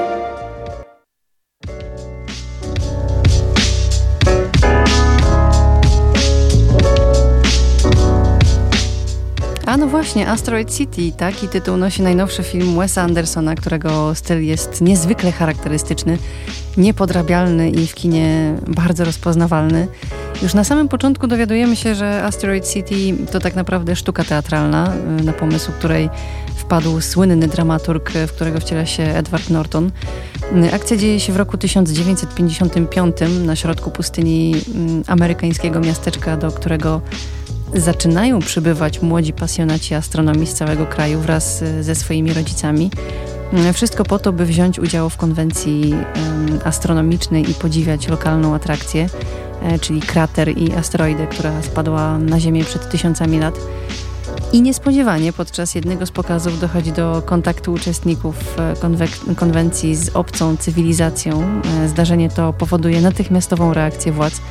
No 9.79 9.87
właśnie, 9.87 10.29
Asteroid 10.29 10.73
City, 10.73 11.11
taki 11.17 11.47
tytuł 11.47 11.77
nosi 11.77 12.01
najnowszy 12.01 12.43
film 12.43 12.75
Wesa 12.77 13.01
Andersona, 13.01 13.55
którego 13.55 14.15
styl 14.15 14.43
jest 14.43 14.81
niezwykle 14.81 15.31
charakterystyczny, 15.31 16.17
niepodrabialny 16.77 17.69
i 17.69 17.87
w 17.87 17.95
kinie 17.95 18.55
bardzo 18.67 19.05
rozpoznawalny. 19.05 19.87
Już 20.41 20.53
na 20.53 20.63
samym 20.63 20.87
początku 20.87 21.27
dowiadujemy 21.27 21.75
się, 21.75 21.95
że 21.95 22.23
Asteroid 22.23 22.67
City 22.67 22.95
to 23.31 23.39
tak 23.39 23.55
naprawdę 23.55 23.95
sztuka 23.95 24.23
teatralna, 24.23 24.93
y, 25.19 25.23
na 25.23 25.33
pomysł 25.33 25.71
której 25.71 26.09
wpadł 26.55 27.01
słynny 27.01 27.47
dramaturg, 27.47 28.11
w 28.11 28.31
którego 28.31 28.59
wciela 28.59 28.85
się 28.85 29.03
Edward 29.03 29.49
Norton. 29.49 29.91
Y, 30.65 30.73
Akcja 30.73 30.97
dzieje 30.97 31.19
się 31.19 31.33
w 31.33 31.35
roku 31.37 31.57
1955 31.57 33.15
na 33.45 33.55
środku 33.55 33.91
pustyni 33.91 34.55
mm, 34.75 35.03
amerykańskiego 35.07 35.79
miasteczka, 35.79 36.37
do 36.37 36.51
którego 36.51 37.01
zaczynają 37.75 38.39
przybywać 38.39 39.01
młodzi 39.01 39.33
pasjonaci 39.33 39.95
astronomii 39.95 40.47
z 40.47 40.53
całego 40.53 40.85
kraju 40.85 41.19
wraz 41.19 41.61
y, 41.61 41.83
ze 41.83 41.95
swoimi 41.95 42.33
rodzicami. 42.33 42.91
Y, 43.69 43.73
Wszystko 43.73 44.03
po 44.03 44.19
to, 44.19 44.33
by 44.33 44.45
wziąć 44.45 44.79
udział 44.79 45.09
w 45.09 45.17
konwencji 45.17 45.93
astronomicznej 46.63 47.51
i 47.51 47.53
podziwiać 47.53 48.07
lokalną 48.07 48.55
atrakcję, 48.55 49.09
e, 49.63 49.79
czyli 49.79 50.01
krater 50.01 50.57
i 50.57 50.73
asteroidę, 50.73 51.27
która 51.27 51.61
spadła 51.61 52.17
na 52.17 52.39
Ziemię 52.39 52.63
przed 52.63 52.89
tysiącami 52.89 53.39
lat. 53.39 53.59
I 54.53 54.61
niespodziewanie 54.61 55.33
podczas 55.33 55.75
jednego 55.75 56.05
z 56.05 56.11
pokazów 56.11 56.59
dochodzi 56.59 56.91
do 56.91 57.21
kontaktu 57.25 57.73
uczestników 57.73 58.35
e, 59.29 59.35
konwencji 59.35 59.95
z 59.95 60.15
obcą 60.15 60.57
cywilizacją. 60.57 61.61
E, 61.83 61.87
Zdarzenie 61.87 62.29
to 62.29 62.53
powoduje 62.53 63.01
natychmiastową 63.01 63.73
reakcję 63.73 64.11
władz 64.11 64.41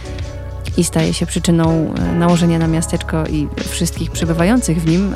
i 0.76 0.84
staje 0.84 1.14
się 1.14 1.26
przyczyną 1.26 1.94
e, 1.94 2.14
nałożenia 2.14 2.58
na 2.58 2.66
miasteczko 2.66 3.26
i 3.26 3.48
wszystkich 3.68 4.10
przebywających 4.10 4.82
w 4.82 4.86
nim 4.86 5.14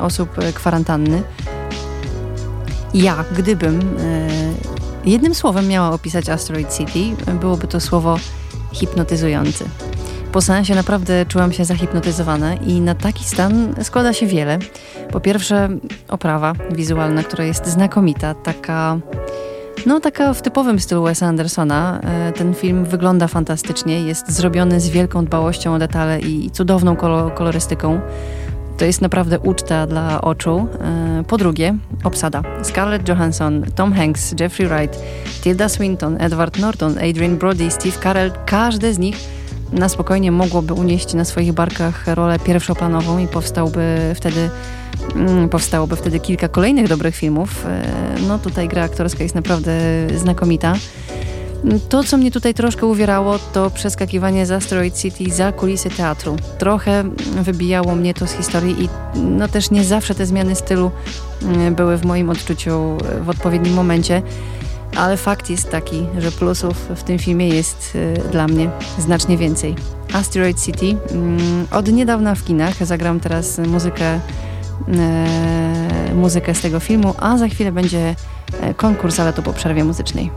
osób 0.00 0.38
e, 0.38 0.52
kwarantanny. 0.52 1.22
Ja, 2.94 3.24
gdybym 3.36 3.80
e, 3.80 4.28
jednym 5.04 5.34
słowem 5.34 5.68
miała 5.68 5.90
opisać 5.90 6.28
Asteroid 6.28 6.76
City, 6.76 7.32
byłoby 7.40 7.66
to 7.66 7.80
słowo 7.80 8.16
hipnotyzujący. 8.72 9.64
Po 10.32 10.40
seansie 10.40 10.74
naprawdę 10.74 11.26
czułam 11.26 11.52
się 11.52 11.64
zahipnotyzowana 11.64 12.54
i 12.54 12.80
na 12.80 12.94
taki 12.94 13.24
stan 13.24 13.74
składa 13.82 14.12
się 14.12 14.26
wiele. 14.26 14.58
Po 15.12 15.20
pierwsze 15.20 15.68
oprawa 16.08 16.52
wizualna, 16.70 17.22
która 17.22 17.44
jest 17.44 17.66
znakomita, 17.66 18.34
taka 18.34 18.98
no, 19.86 20.00
taka 20.00 20.34
w 20.34 20.42
typowym 20.42 20.80
stylu 20.80 21.02
Wesa 21.02 21.26
Andersona. 21.26 22.00
E, 22.00 22.32
Ten 22.32 22.54
film 22.54 22.84
wygląda 22.84 23.28
fantastycznie, 23.28 24.00
jest 24.02 24.32
zrobiony 24.32 24.80
z 24.80 24.88
wielką 24.88 25.24
dbałością 25.24 25.74
o 25.74 25.78
detale 25.78 26.20
i 26.20 26.50
cudowną 26.50 26.96
kolo 26.96 27.30
kolorystyką. 27.30 28.00
To 28.78 28.84
jest 28.84 29.00
naprawdę 29.00 29.38
uczta 29.38 29.86
dla 29.86 30.20
oczu. 30.20 30.66
E, 30.80 31.24
Po 31.28 31.36
drugie, 31.36 31.74
obsada. 32.04 32.42
Scarlett 32.62 33.08
Johansson, 33.08 33.64
Tom 33.74 33.92
Hanks, 33.92 34.34
Jeffrey 34.40 34.68
Wright, 34.68 34.98
Tilda 35.42 35.68
Swinton, 35.68 36.16
Edward 36.20 36.58
Norton, 36.58 36.98
Adrian 36.98 37.36
Brody, 37.36 37.70
Steve 37.70 37.96
Carell. 38.02 38.32
Każde 38.46 38.94
z 38.94 38.98
nich 38.98 39.16
na 39.72 39.88
spokojnie 39.88 40.32
mogłoby 40.32 40.74
unieść 40.74 41.14
na 41.14 41.24
swoich 41.24 41.52
barkach 41.52 42.06
rolę 42.06 42.38
pierwszoplanową 42.38 43.18
i 43.18 43.28
powstałby 43.28 44.12
wtedy 44.14 44.50
Mm, 45.16 45.48
Powstałoby 45.48 45.96
wtedy 45.96 46.20
kilka 46.20 46.48
kolejnych 46.48 46.88
dobrych 46.88 47.16
filmów. 47.16 47.66
E, 47.66 47.82
No 48.28 48.38
tutaj 48.38 48.68
gra 48.68 48.82
aktorska 48.82 49.22
jest 49.22 49.34
naprawdę 49.34 49.72
znakomita. 50.16 50.74
To, 51.88 52.04
co 52.04 52.16
mnie 52.16 52.30
tutaj 52.30 52.54
troszkę 52.54 52.86
uwierało, 52.86 53.38
to 53.52 53.70
przeskakiwanie 53.70 54.46
z 54.46 54.50
Asteroid 54.50 54.98
City 54.98 55.30
za 55.30 55.52
kulisy 55.52 55.90
teatru. 55.90 56.36
Trochę 56.58 57.04
wybijało 57.42 57.94
mnie 57.94 58.14
to 58.14 58.26
z 58.26 58.32
historii 58.32 58.84
i 58.84 58.88
no 59.20 59.48
też 59.48 59.70
nie 59.70 59.84
zawsze 59.84 60.14
te 60.14 60.26
zmiany 60.26 60.54
stylu 60.54 60.90
mm, 61.42 61.74
były 61.74 61.96
w 61.96 62.04
moim 62.04 62.30
odczuciu 62.30 62.98
w 63.22 63.28
odpowiednim 63.28 63.74
momencie. 63.74 64.22
Ale 64.96 65.16
fakt 65.16 65.50
jest 65.50 65.70
taki, 65.70 66.06
że 66.18 66.32
plusów 66.32 66.76
w 66.96 67.02
tym 67.02 67.18
filmie 67.18 67.48
jest 67.48 67.92
e, 67.94 68.28
dla 68.28 68.46
mnie 68.46 68.70
znacznie 68.98 69.36
więcej. 69.36 69.74
Asteroid 70.12 70.64
City 70.64 70.96
mm, 71.12 71.66
od 71.70 71.92
niedawna 71.92 72.34
w 72.34 72.44
kinach. 72.44 72.86
Zagram 72.86 73.20
teraz 73.20 73.58
muzykę 73.58 74.20
e, 74.88 76.14
muzykę 76.14 76.54
z 76.54 76.60
tego 76.60 76.80
filmu, 76.80 77.14
a 77.18 77.38
za 77.38 77.48
chwilę 77.48 77.72
będzie 77.72 78.14
e, 78.60 78.74
konkurs, 78.74 79.20
ale 79.20 79.32
to 79.32 79.42
po 79.42 79.52
przerwie 79.52 79.84
muzycznej. 79.84 80.30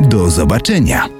Do 0.00 0.30
zobaczenia. 0.30 1.19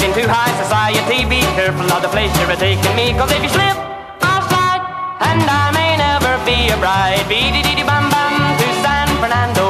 I'm 0.00 0.08
into 0.08 0.26
high 0.32 0.50
society. 0.62 1.28
Be 1.28 1.40
careful 1.52 1.84
of 1.92 2.00
the 2.00 2.08
place 2.08 2.32
you're 2.38 2.56
taking 2.56 2.96
me, 2.96 3.12
cause 3.12 3.30
if 3.32 3.42
you 3.42 3.50
slip, 3.50 3.76
I'll 4.22 4.48
slide, 4.48 4.80
and 5.20 5.42
I 5.44 5.70
may 5.76 5.96
never 5.96 6.42
be 6.46 6.72
a 6.72 6.76
bride. 6.78 7.28
Beady 7.28 7.62
dee 7.62 7.84
bum 7.84 8.08
bum 8.08 8.56
to 8.56 8.66
San 8.80 9.08
Fernando. 9.20 9.69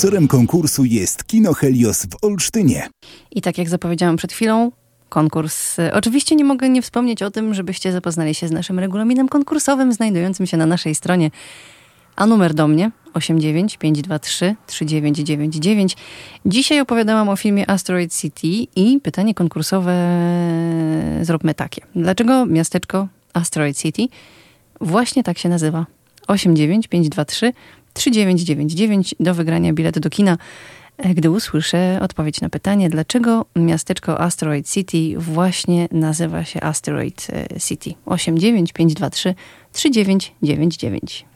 Sponsorem 0.00 0.28
konkursu 0.28 0.84
jest 0.84 1.24
Kino 1.24 1.54
Helios 1.54 2.06
w 2.06 2.24
Olsztynie. 2.24 2.88
I 3.30 3.42
tak 3.42 3.58
jak 3.58 3.68
zapowiedziałam 3.68 4.16
przed 4.16 4.32
chwilą, 4.32 4.72
konkurs. 5.08 5.76
Oczywiście 5.92 6.36
nie 6.36 6.44
mogę 6.44 6.68
nie 6.68 6.82
wspomnieć 6.82 7.22
o 7.22 7.30
tym, 7.30 7.54
żebyście 7.54 7.92
zapoznali 7.92 8.34
się 8.34 8.48
z 8.48 8.50
naszym 8.50 8.78
regulaminem 8.78 9.28
konkursowym 9.28 9.92
znajdującym 9.92 10.46
się 10.46 10.56
na 10.56 10.66
naszej 10.66 10.94
stronie. 10.94 11.30
A 12.16 12.26
numer 12.26 12.54
do 12.54 12.68
mnie 12.68 12.90
89523 13.14 14.56
3999. 14.66 15.96
Dzisiaj 16.46 16.80
opowiadałam 16.80 17.28
o 17.28 17.36
filmie 17.36 17.70
Asteroid 17.70 18.16
City 18.16 18.66
i 18.76 19.00
pytanie 19.02 19.34
konkursowe 19.34 19.94
zróbmy 21.22 21.54
takie. 21.54 21.82
Dlaczego 21.94 22.46
miasteczko 22.46 23.08
Asteroid 23.32 23.78
City 23.78 24.08
właśnie 24.80 25.22
tak 25.22 25.38
się 25.38 25.48
nazywa? 25.48 25.86
89523 26.26 27.52
3999 27.92 29.14
do 29.20 29.34
wygrania 29.34 29.72
bilet 29.72 29.98
do 29.98 30.10
kina. 30.10 30.38
E, 30.98 31.14
Gdy 31.14 31.30
usłyszę 31.30 31.98
odpowiedź 32.02 32.40
na 32.40 32.48
pytanie, 32.48 32.90
dlaczego 32.90 33.46
miasteczko 33.56 34.20
Asteroid 34.20 34.70
City 34.70 35.14
właśnie 35.18 35.88
nazywa 35.92 36.44
się 36.44 36.60
Asteroid 36.60 37.26
e, 37.32 37.60
City. 37.60 37.94
89523 38.06 39.34
3999. 39.72 41.26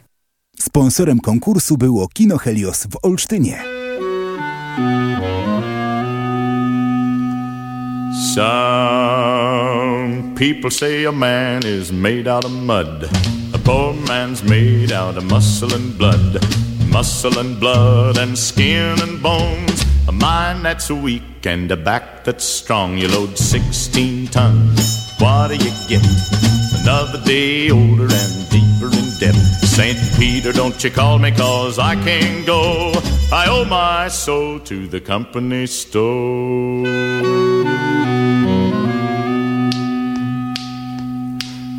Sponsorem 0.59 1.21
konkursu 1.21 1.77
było 1.77 2.09
Kino 2.09 2.39
Helios 2.39 2.87
w 2.87 2.97
Olsztynie. 3.03 3.59
Some 8.15 8.45
people 10.37 10.71
say 10.71 11.03
a 11.05 11.11
man 11.11 11.67
is 11.67 11.91
made 11.91 12.29
out 12.29 12.45
of 12.45 12.53
mud. 12.53 13.11
A 13.53 13.59
poor 13.59 13.93
man's 13.93 14.45
made 14.45 14.93
out 14.93 15.17
of 15.17 15.25
muscle 15.25 15.75
and 15.75 15.99
blood. 15.99 16.41
Muscle 16.91 17.37
and 17.41 17.59
blood 17.59 18.17
and 18.17 18.39
skin 18.39 19.03
and 19.03 19.21
bones. 19.21 19.85
A 20.07 20.13
mind 20.13 20.65
that's 20.65 20.93
weak 20.93 21.45
and 21.45 21.69
a 21.73 21.77
back 21.77 22.23
that's 22.23 22.45
strong. 22.45 22.97
You 22.97 23.09
load 23.09 23.37
16 23.37 24.29
tons. 24.29 25.11
What 25.19 25.49
do 25.49 25.57
you 25.57 25.73
get? 25.89 26.07
Another 26.83 27.21
day 27.25 27.71
older 27.71 28.07
and 28.09 28.49
deeper 28.49 28.97
in 28.97 29.19
debt. 29.19 29.35
St. 29.65 29.99
Peter, 30.17 30.53
don't 30.53 30.85
you 30.85 30.91
call 30.93 31.19
me 31.19 31.33
cause 31.33 31.81
I 31.81 31.97
can't 31.97 32.47
go. 32.47 32.93
I 33.33 33.49
owe 33.49 33.65
my 33.65 34.07
soul 34.07 34.61
to 34.61 34.87
the 34.87 35.01
company 35.01 35.67
store. 35.67 37.44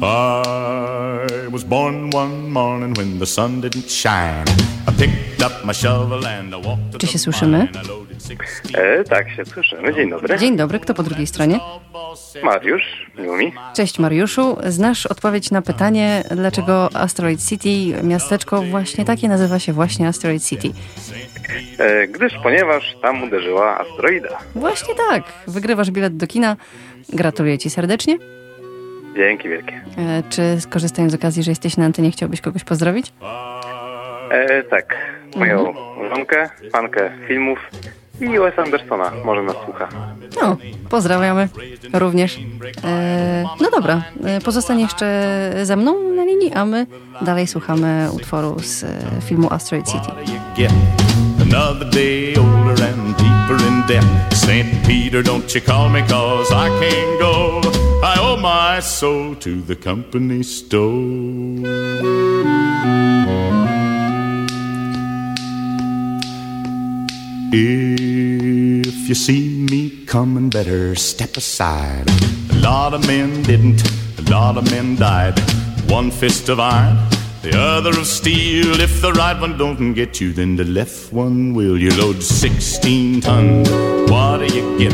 I 0.01 1.47
was 1.51 1.63
born 1.63 2.09
one 2.13 2.49
morning 2.49 2.93
when 2.97 3.19
the 3.19 3.25
sun 3.25 3.61
didn't 3.61 3.89
shine. 3.89 4.45
I 4.87 4.91
picked 4.91 5.41
up 5.45 5.65
my 5.65 5.73
shovel 5.73 6.25
and 6.25 6.53
I 6.53 6.61
walked 6.67 6.91
to 6.91 6.97
Czy 6.97 7.07
się 7.07 7.13
the 7.13 7.19
słyszymy? 7.19 7.57
mine. 7.57 7.83
I 7.83 7.87
loaded 7.87 8.23
six 8.23 8.61
E, 8.73 9.03
tak, 9.03 9.29
się 9.29 9.45
słyszymy. 9.45 9.93
Dzień 9.93 10.09
dobry. 10.09 10.37
Dzień 10.39 10.57
dobry, 10.57 10.79
kto 10.79 10.93
po 10.93 11.03
drugiej 11.03 11.27
stronie? 11.27 11.59
Mariusz, 12.43 13.05
miło 13.17 13.37
mi. 13.37 13.53
Cześć 13.75 13.99
Mariuszu. 13.99 14.57
Znasz 14.67 15.05
odpowiedź 15.05 15.51
na 15.51 15.61
pytanie, 15.61 16.23
dlaczego 16.31 16.89
Asteroid 16.95 17.45
City, 17.49 18.03
miasteczko 18.03 18.61
właśnie 18.61 19.05
takie 19.05 19.27
nazywa 19.27 19.59
się 19.59 19.73
właśnie 19.73 20.07
Asteroid 20.07 20.45
City? 20.45 20.69
E, 21.77 22.07
gdyż 22.07 22.33
ponieważ 22.43 22.95
tam 23.01 23.23
uderzyła 23.23 23.79
asteroida. 23.79 24.29
Właśnie 24.55 24.95
tak. 25.09 25.23
Wygrywasz 25.47 25.91
bilet 25.91 26.17
do 26.17 26.27
kina. 26.27 26.55
Gratuluję 27.09 27.57
Ci 27.57 27.69
serdecznie. 27.69 28.17
Dzięki 29.15 29.49
wielkie. 29.49 29.81
E, 29.97 30.23
Czy 30.29 30.61
skorzystając 30.61 31.11
z 31.11 31.15
okazji, 31.15 31.43
że 31.43 31.51
jesteś 31.51 31.77
na 31.77 31.85
antenie, 31.85 32.11
chciałbyś 32.11 32.41
kogoś 32.41 32.63
pozdrowić? 32.63 33.13
E, 34.31 34.63
tak, 34.63 34.95
moją 35.35 35.73
żonkę, 36.15 36.49
fankę 36.71 37.11
filmów 37.27 37.59
i 38.21 38.39
Wes 38.39 38.59
Andersona. 38.59 39.11
Może 39.25 39.41
nas 39.43 39.55
słucha. 39.65 39.87
No, 40.41 40.57
pozdrawiamy 40.89 41.47
również. 41.93 42.39
E, 42.83 43.43
no 43.61 43.69
dobra, 43.71 44.03
e, 44.25 44.41
pozostań 44.41 44.79
jeszcze 44.79 45.05
ze 45.63 45.75
mną 45.75 45.99
na 46.15 46.23
linii, 46.25 46.53
a 46.53 46.65
my 46.65 46.87
dalej 47.21 47.47
słuchamy 47.47 48.07
utworu 48.15 48.59
z 48.59 48.83
e, 48.83 48.87
filmu 49.21 49.53
Asteroid 49.53 49.87
City. 49.87 50.07
Another 51.55 51.89
day 51.89 52.35
older 52.35 52.75
and 52.83 53.15
deeper 53.15 53.55
in 53.65 53.87
debt. 53.87 54.33
St. 54.33 54.85
Peter, 54.85 55.23
don't 55.23 55.55
you 55.55 55.61
call 55.61 55.87
me 55.87 56.01
cause 56.01 56.51
I 56.51 56.67
can't 56.81 57.17
go. 57.17 57.61
I 58.03 58.17
owe 58.19 58.35
my 58.35 58.81
soul 58.81 59.35
to 59.35 59.61
the 59.61 59.77
company 59.77 60.43
store. 60.43 61.61
If 67.53 69.07
you 69.07 69.15
see 69.15 69.65
me 69.71 70.05
coming, 70.05 70.49
better 70.49 70.93
step 70.95 71.37
aside. 71.37 72.09
A 72.51 72.55
lot 72.55 72.93
of 72.93 73.07
men 73.07 73.43
didn't, 73.43 73.81
a 74.19 74.29
lot 74.29 74.57
of 74.57 74.69
men 74.71 74.97
died. 74.97 75.39
One 75.89 76.11
fist 76.11 76.49
of 76.49 76.59
iron, 76.59 76.97
the 77.45 77.57
other 77.59 77.91
of 77.91 78.07
steel. 78.07 78.81
If 78.81 79.01
the 79.01 79.13
right 79.13 79.39
one 79.39 79.55
don't 79.57 79.93
get 79.93 80.19
you, 80.19 80.33
then 80.33 80.55
the 80.55 80.63
left 80.63 81.13
one 81.13 81.53
will. 81.53 81.77
You 81.77 81.91
load 81.95 82.23
16 82.23 83.21
tons, 83.21 83.69
what 84.09 84.39
do 84.39 84.47
you 84.47 84.75
get? 84.79 84.93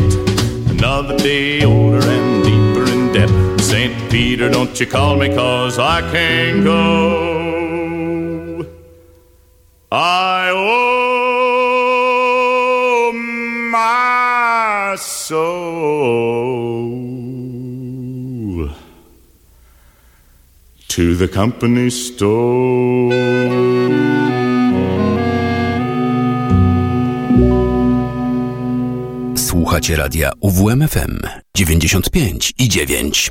Another 0.69 1.17
day 1.17 1.63
older 1.63 2.01
and 2.01 2.43
deeper 2.43 2.83
in 2.91 3.13
debt. 3.13 3.29
St. 3.61 4.11
Peter, 4.11 4.49
don't 4.49 4.77
you 4.79 4.85
call 4.85 5.15
me, 5.15 5.29
cause 5.29 5.79
I 5.79 6.01
can't 6.11 6.65
go. 6.65 8.65
I 9.91 10.51
owe 10.53 11.21
my 13.71 14.95
soul 14.97 16.50
to 21.01 21.15
the 21.15 21.27
company 21.27 21.91
store. 21.91 23.15
Słuchacie 29.35 29.95
radia 29.95 30.31
UWMFM 30.41 31.19
95 31.53 32.53
i 32.57 32.69
9. 32.69 33.29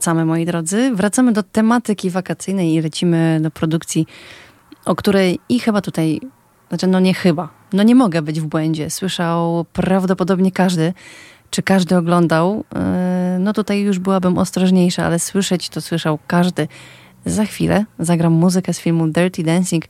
Wracamy, 0.00 0.24
moi 0.24 0.44
drodzy. 0.44 0.94
Wracamy 0.94 1.32
do 1.32 1.42
tematyki 1.42 2.10
wakacyjnej 2.10 2.74
i 2.74 2.80
lecimy 2.80 3.38
do 3.42 3.50
produkcji, 3.50 4.06
o 4.84 4.94
której 4.94 5.38
i 5.48 5.60
chyba 5.60 5.80
tutaj, 5.80 6.20
znaczy 6.68 6.86
no 6.86 7.00
nie 7.00 7.14
chyba, 7.14 7.48
no 7.72 7.82
nie 7.82 7.94
mogę 7.94 8.22
być 8.22 8.40
w 8.40 8.46
błędzie. 8.46 8.90
Słyszał 8.90 9.64
prawdopodobnie 9.72 10.52
każdy, 10.52 10.92
czy 11.50 11.62
każdy 11.62 11.96
oglądał. 11.96 12.64
Yy, 12.74 13.38
No 13.38 13.52
tutaj 13.52 13.80
już 13.80 13.98
byłabym 13.98 14.38
ostrożniejsza, 14.38 15.04
ale 15.04 15.18
słyszeć 15.18 15.68
to 15.68 15.80
słyszał 15.80 16.18
każdy. 16.26 16.68
Za 17.24 17.44
chwilę 17.44 17.84
zagram 17.98 18.32
muzykę 18.32 18.74
z 18.74 18.80
filmu 18.80 19.08
Dirty 19.08 19.42
Dancing. 19.42 19.84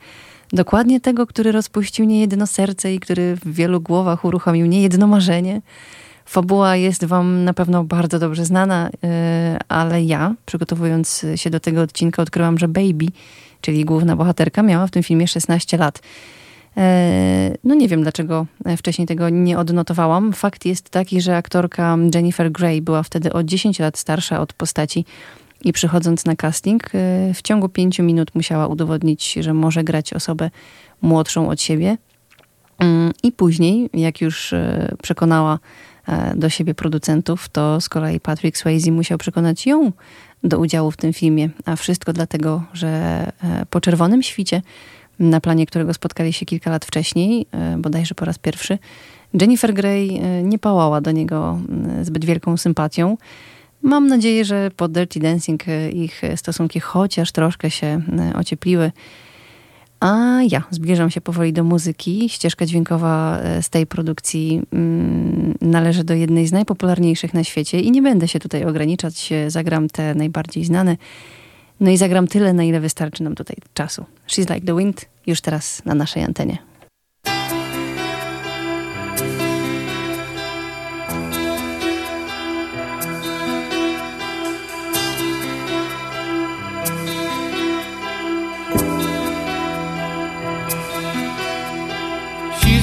Dokładnie 0.52 1.00
tego, 1.00 1.26
który 1.26 1.52
rozpuścił 1.52 2.04
niejedno 2.04 2.46
serce 2.46 2.94
i 2.94 3.00
który 3.00 3.36
w 3.36 3.52
wielu 3.52 3.80
głowach 3.80 4.24
uruchomił 4.24 4.66
niejedno 4.66 5.06
marzenie. 5.06 5.60
Fabuła 6.30 6.76
jest 6.76 7.04
Wam 7.04 7.44
na 7.44 7.54
pewno 7.54 7.84
bardzo 7.84 8.18
dobrze 8.18 8.44
znana, 8.44 8.90
yy, 9.02 9.08
ale 9.68 10.02
ja, 10.02 10.34
przygotowując 10.46 11.26
się 11.36 11.50
do 11.50 11.60
tego 11.60 11.82
odcinka, 11.82 12.22
odkryłam, 12.22 12.58
że 12.58 12.68
Baby, 12.68 13.06
czyli 13.60 13.84
główna 13.84 14.16
bohaterka, 14.16 14.62
miała 14.62 14.86
w 14.86 14.90
tym 14.90 15.02
filmie 15.02 15.28
16 15.28 15.76
lat. 15.76 16.02
Yy, 16.76 16.82
No 17.64 17.74
nie 17.74 17.88
wiem, 17.88 18.02
dlaczego 18.02 18.46
wcześniej 18.76 19.06
tego 19.06 19.28
nie 19.28 19.58
odnotowałam. 19.58 20.32
Fakt 20.32 20.64
jest 20.64 20.90
taki, 20.90 21.20
że 21.20 21.36
aktorka 21.36 21.96
Jennifer 22.14 22.52
Grey 22.52 22.82
była 22.82 23.02
wtedy 23.02 23.32
o 23.32 23.42
10 23.42 23.78
lat 23.78 23.98
starsza 23.98 24.40
od 24.40 24.52
postaci 24.52 25.04
i 25.64 25.72
przychodząc 25.72 26.24
na 26.24 26.36
casting, 26.36 26.90
yy, 26.94 27.34
w 27.34 27.42
ciągu 27.42 27.68
5 27.68 27.98
minut 27.98 28.34
musiała 28.34 28.66
udowodnić, 28.66 29.32
że 29.32 29.54
może 29.54 29.84
grać 29.84 30.12
osobę 30.12 30.50
młodszą 31.02 31.48
od 31.48 31.60
siebie. 31.60 31.96
Mm, 32.80 33.12
I 33.22 33.32
później, 33.32 33.90
jak 33.94 34.20
już 34.20 34.52
e, 34.52 34.94
przekonała 35.02 35.54
e, 35.54 35.58
do 36.34 36.48
siebie 36.48 36.74
producentów, 36.74 37.48
to 37.48 37.80
z 37.80 37.88
kolei 37.88 38.20
Patrick 38.20 38.56
Swayze 38.58 38.90
musiał 38.90 39.18
przekonać 39.18 39.66
ją 39.66 39.92
do 40.44 40.58
udziału 40.58 40.90
w 40.90 40.96
tym 40.96 41.12
filmie. 41.12 41.48
A 41.64 41.76
wszystko 41.76 42.12
dlatego, 42.12 42.62
że 42.72 42.88
e, 42.88 43.66
po 43.70 43.80
czerwonym 43.80 44.22
świcie, 44.22 44.62
na 45.18 45.40
planie 45.40 45.66
którego 45.66 45.94
spotkali 45.94 46.32
się 46.32 46.46
kilka 46.46 46.70
lat 46.70 46.84
wcześniej, 46.84 47.46
e, 47.52 47.76
bodajże 47.78 48.14
po 48.14 48.24
raz 48.24 48.38
pierwszy, 48.38 48.78
Jennifer 49.34 49.74
Grey 49.74 50.18
e, 50.18 50.42
nie 50.42 50.58
pałała 50.58 51.00
do 51.00 51.10
niego 51.10 51.58
mm, 51.68 52.04
zbyt 52.04 52.24
wielką 52.24 52.56
sympatią. 52.56 53.16
Mam 53.82 54.06
nadzieję, 54.06 54.44
że 54.44 54.70
po 54.76 54.88
Dirty 54.88 55.20
Dancing 55.20 55.68
e, 55.68 55.90
ich 55.90 56.22
stosunki 56.36 56.80
chociaż 56.80 57.32
troszkę 57.32 57.70
się 57.70 57.86
e, 57.86 58.36
ociepliły. 58.36 58.92
A 60.00 60.40
ja 60.50 60.62
zbliżam 60.70 61.10
się 61.10 61.20
powoli 61.20 61.52
do 61.52 61.64
muzyki. 61.64 62.28
Ścieżka 62.28 62.66
dźwiękowa 62.66 63.38
e, 63.38 63.62
z 63.62 63.70
tej 63.70 63.86
produkcji 63.86 64.62
mm, 64.72 65.54
należy 65.60 66.04
do 66.04 66.14
jednej 66.14 66.46
z 66.46 66.52
najpopularniejszych 66.52 67.34
na 67.34 67.44
świecie 67.44 67.80
i 67.80 67.90
nie 67.90 68.02
będę 68.02 68.28
się 68.28 68.38
tutaj 68.38 68.64
ograniczać. 68.64 69.32
e, 69.32 69.50
Zagram 69.50 69.88
te 69.88 70.14
najbardziej 70.14 70.64
znane. 70.64 70.96
No 71.80 71.90
i 71.90 71.96
zagram 71.96 72.26
tyle, 72.26 72.52
na 72.52 72.64
ile 72.64 72.80
wystarczy 72.80 73.22
nam 73.22 73.34
tutaj 73.34 73.56
czasu. 73.74 74.04
She's 74.28 74.54
Like 74.54 74.66
the 74.66 74.76
Wind 74.76 75.06
już 75.26 75.40
teraz 75.40 75.84
na 75.84 75.94
naszej 75.94 76.22
antenie. 76.22 76.69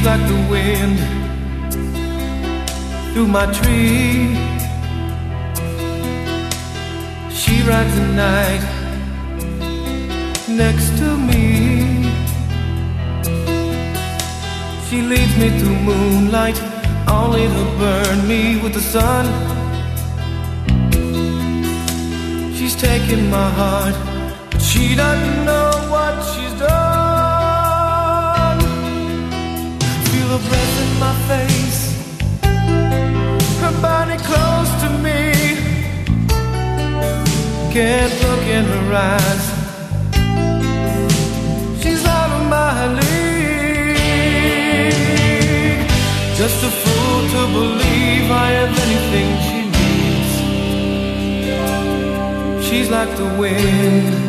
Like 0.07 0.27
the 0.35 0.41
wind 0.53 0.97
through 3.11 3.27
my 3.27 3.45
tree. 3.57 4.35
She 7.39 7.55
rides 7.69 7.93
the 7.99 8.07
night 8.27 8.63
next 10.63 10.87
to 10.99 11.09
me. 11.29 11.45
She 14.87 14.97
leads 15.11 15.35
me 15.41 15.49
through 15.59 15.79
moonlight, 15.89 16.57
only 17.19 17.45
to 17.55 17.65
burn 17.81 18.17
me 18.31 18.41
with 18.61 18.73
the 18.79 18.85
sun. 18.95 19.25
She's 22.55 22.75
taken 22.89 23.29
my 23.29 23.49
heart, 23.59 23.95
but 24.51 24.61
she 24.61 24.95
doesn't 24.95 25.39
know 25.49 25.71
what 25.93 26.13
she's 26.31 26.55
done. 26.67 26.86
Breath 30.27 30.77
in 30.83 30.91
my 30.99 31.15
face, 31.29 31.81
her 33.61 33.75
body 33.81 34.17
close 34.17 34.71
to 34.83 34.89
me. 35.05 35.21
Can't 37.71 38.13
look 38.23 38.43
in 38.43 38.65
her 38.65 38.93
eyes. 38.93 39.45
She's 41.81 42.03
out 42.05 42.29
my 42.49 42.87
league. 42.99 43.97
Just 46.35 46.61
a 46.61 46.71
fool 46.81 47.19
to 47.33 47.41
believe 47.53 48.29
I 48.29 48.51
anything 48.85 49.29
she 49.47 49.59
needs. 49.79 50.33
She's 52.67 52.89
like 52.91 53.11
the 53.15 53.29
wind. 53.39 54.26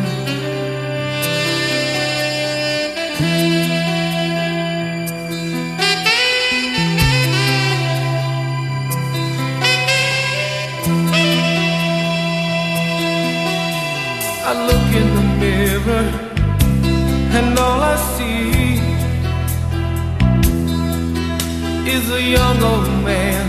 A 22.11 22.19
young 22.19 22.63
old 22.63 22.87
man 23.03 23.45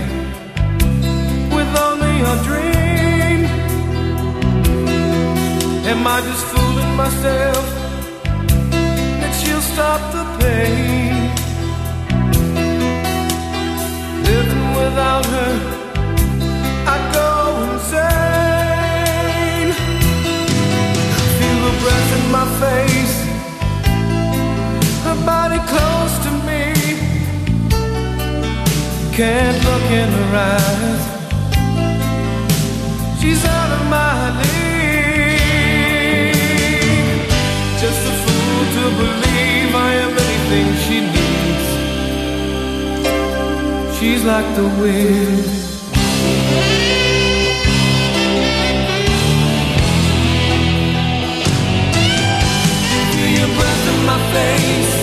with 1.55 1.67
only 1.87 2.21
a 2.33 2.35
dream. 2.47 3.45
Am 5.91 6.05
I 6.05 6.21
just 6.21 6.45
fooling 6.45 6.95
myself 6.95 7.65
that 9.19 9.33
she'll 9.39 9.65
stop 9.73 10.01
the 10.15 10.23
pain? 10.39 11.13
Living 14.29 14.67
without 14.81 15.25
her, 15.25 15.53
I 16.93 16.97
go 17.17 17.29
insane. 17.71 18.11
Feel 21.37 21.59
her 21.65 21.75
breath 21.83 22.11
in 22.17 22.25
my 22.37 22.45
face, 22.61 23.15
her 25.05 25.17
body 25.25 25.59
close 25.71 26.10
Can't 29.13 29.63
look 29.65 29.91
in 29.91 30.09
her 30.09 30.35
eyes. 30.37 31.03
She's 33.19 33.43
out 33.43 33.71
of 33.77 33.83
my 33.89 34.31
league. 34.39 34.71
Just 37.81 38.07
a 38.07 38.13
fool 38.23 38.65
to 38.75 38.83
believe 39.01 39.75
I 39.75 39.91
am 40.05 40.13
anything 40.17 40.67
she 40.85 40.97
needs. 41.15 41.67
She's 43.99 44.23
like 44.23 44.47
the 44.55 44.67
wind. 44.81 45.45
Feel 53.11 53.31
your 53.39 53.51
breath 53.57 53.83
in 53.93 53.99
my 54.05 54.19
face. 54.31 55.00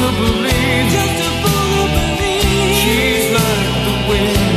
To 0.00 0.10
believe. 0.20 0.86
Just 0.96 1.18
a 1.26 1.30
fool 1.42 1.86
to 1.96 2.04
believe. 2.18 2.74
She's 2.80 3.26
like 3.34 3.74
the 3.86 3.94
wind. 4.08 4.47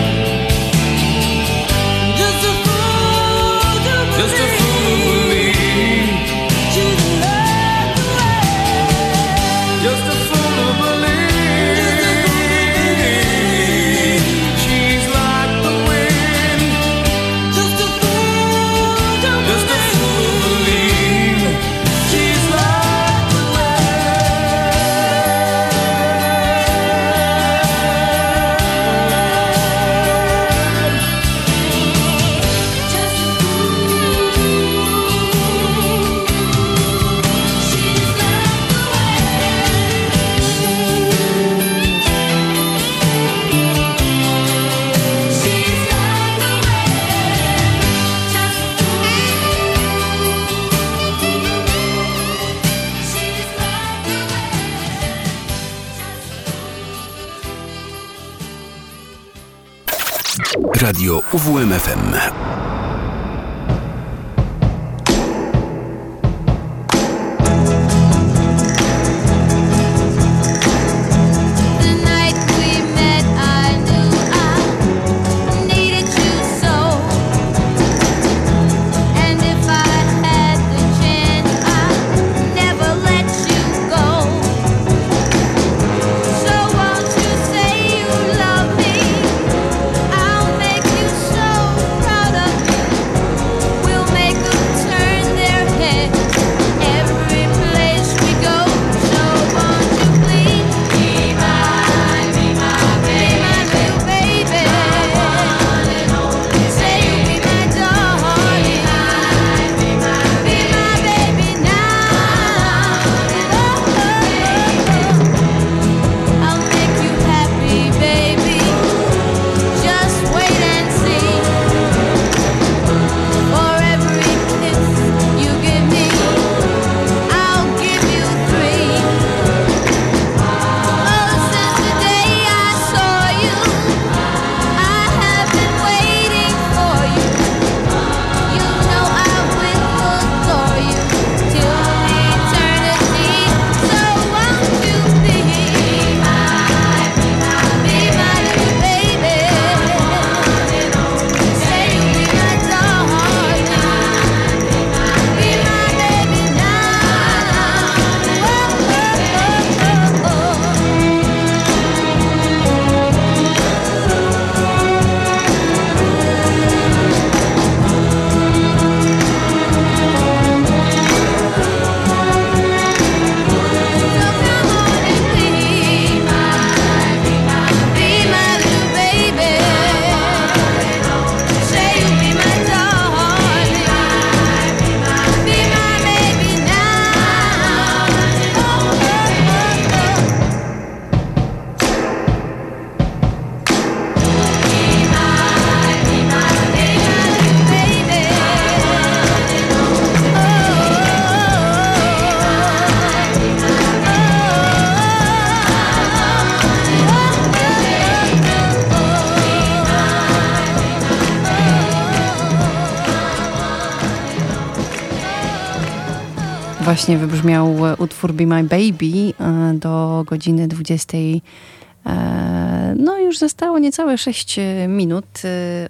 Właśnie 217.01 217.17
wybrzmiał 217.17 217.87
e, 217.87 217.95
utwór 217.97 218.33
Be 218.33 218.45
My 218.45 218.63
Baby 218.63 219.33
e, 219.39 219.73
do 219.73 220.23
godziny 220.27 220.67
20. 220.67 221.17
E, 221.17 222.95
No 222.97 223.19
już 223.19 223.37
zostało 223.37 223.79
niecałe 223.79 224.17
6 224.17 224.59
minut. 224.87 225.25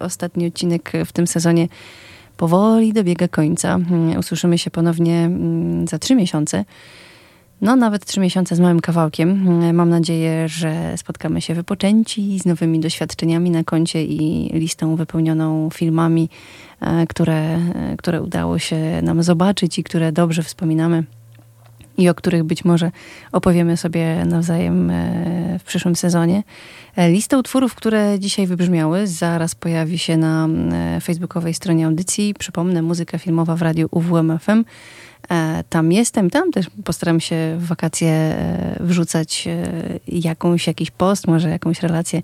Ostatni 0.00 0.46
odcinek 0.46 0.92
w 1.06 1.12
tym 1.12 1.26
sezonie 1.26 1.68
powoli 2.36 2.92
dobiega 2.92 3.28
końca. 3.28 3.74
Mm, 3.74 4.18
Usłyszymy 4.18 4.58
się 4.58 4.70
ponownie 4.70 5.18
mm, 5.18 5.88
za 5.88 5.98
3 5.98 6.14
miesiące. 6.14 6.64
No, 7.62 7.76
nawet 7.76 8.04
trzy 8.04 8.20
miesiące 8.20 8.56
z 8.56 8.60
małym 8.60 8.80
kawałkiem. 8.80 9.30
Mm, 9.30 9.76
Mam 9.76 9.88
nadzieję, 9.88 10.48
że 10.48 10.98
spotkamy 10.98 11.40
się 11.40 11.54
wypoczęci 11.54 12.38
z 12.38 12.46
nowymi 12.46 12.80
doświadczeniami 12.80 13.50
na 13.50 13.64
koncie 13.64 14.04
i 14.04 14.50
listą 14.58 14.96
wypełnioną 14.96 15.70
filmami, 15.70 16.28
e, 16.80 17.06
które, 17.06 17.34
e, 17.34 17.96
które 17.98 18.22
udało 18.22 18.58
się 18.58 19.02
nam 19.02 19.22
zobaczyć 19.22 19.78
i 19.78 19.84
które 19.84 20.12
dobrze 20.12 20.42
wspominamy 20.42 21.04
i 21.98 22.08
o 22.08 22.14
których 22.14 22.44
być 22.44 22.64
może 22.64 22.90
opowiemy 23.32 23.76
sobie 23.76 24.24
nawzajem 24.24 24.90
e, 24.90 25.58
w 25.58 25.64
przyszłym 25.64 25.96
sezonie. 25.96 26.42
Lista 27.08 27.38
utworów, 27.38 27.74
które 27.74 28.18
dzisiaj 28.18 28.46
wybrzmiały, 28.46 29.06
zaraz 29.06 29.54
pojawi 29.54 29.98
się 29.98 30.16
na 30.16 30.48
e, 30.72 31.00
facebookowej 31.00 31.54
stronie 31.54 31.86
audycji. 31.86 32.34
Przypomnę, 32.38 32.82
muzyka 32.82 33.18
filmowa 33.18 33.56
w 33.56 33.62
radiu 33.62 33.88
UWMFM. 33.90 34.64
E, 35.30 35.64
Tam 35.68 35.92
jestem, 35.92 36.30
tam 36.30 36.50
też 36.50 36.66
postaram 36.84 37.20
się 37.20 37.56
w 37.58 37.66
wakacje 37.66 38.08
e, 38.08 38.76
wrzucać 38.80 39.48
e, 39.48 39.72
jakąś, 40.08 40.66
jakiś 40.66 40.90
post, 40.90 41.26
może 41.26 41.48
jakąś 41.48 41.82
relację, 41.82 42.22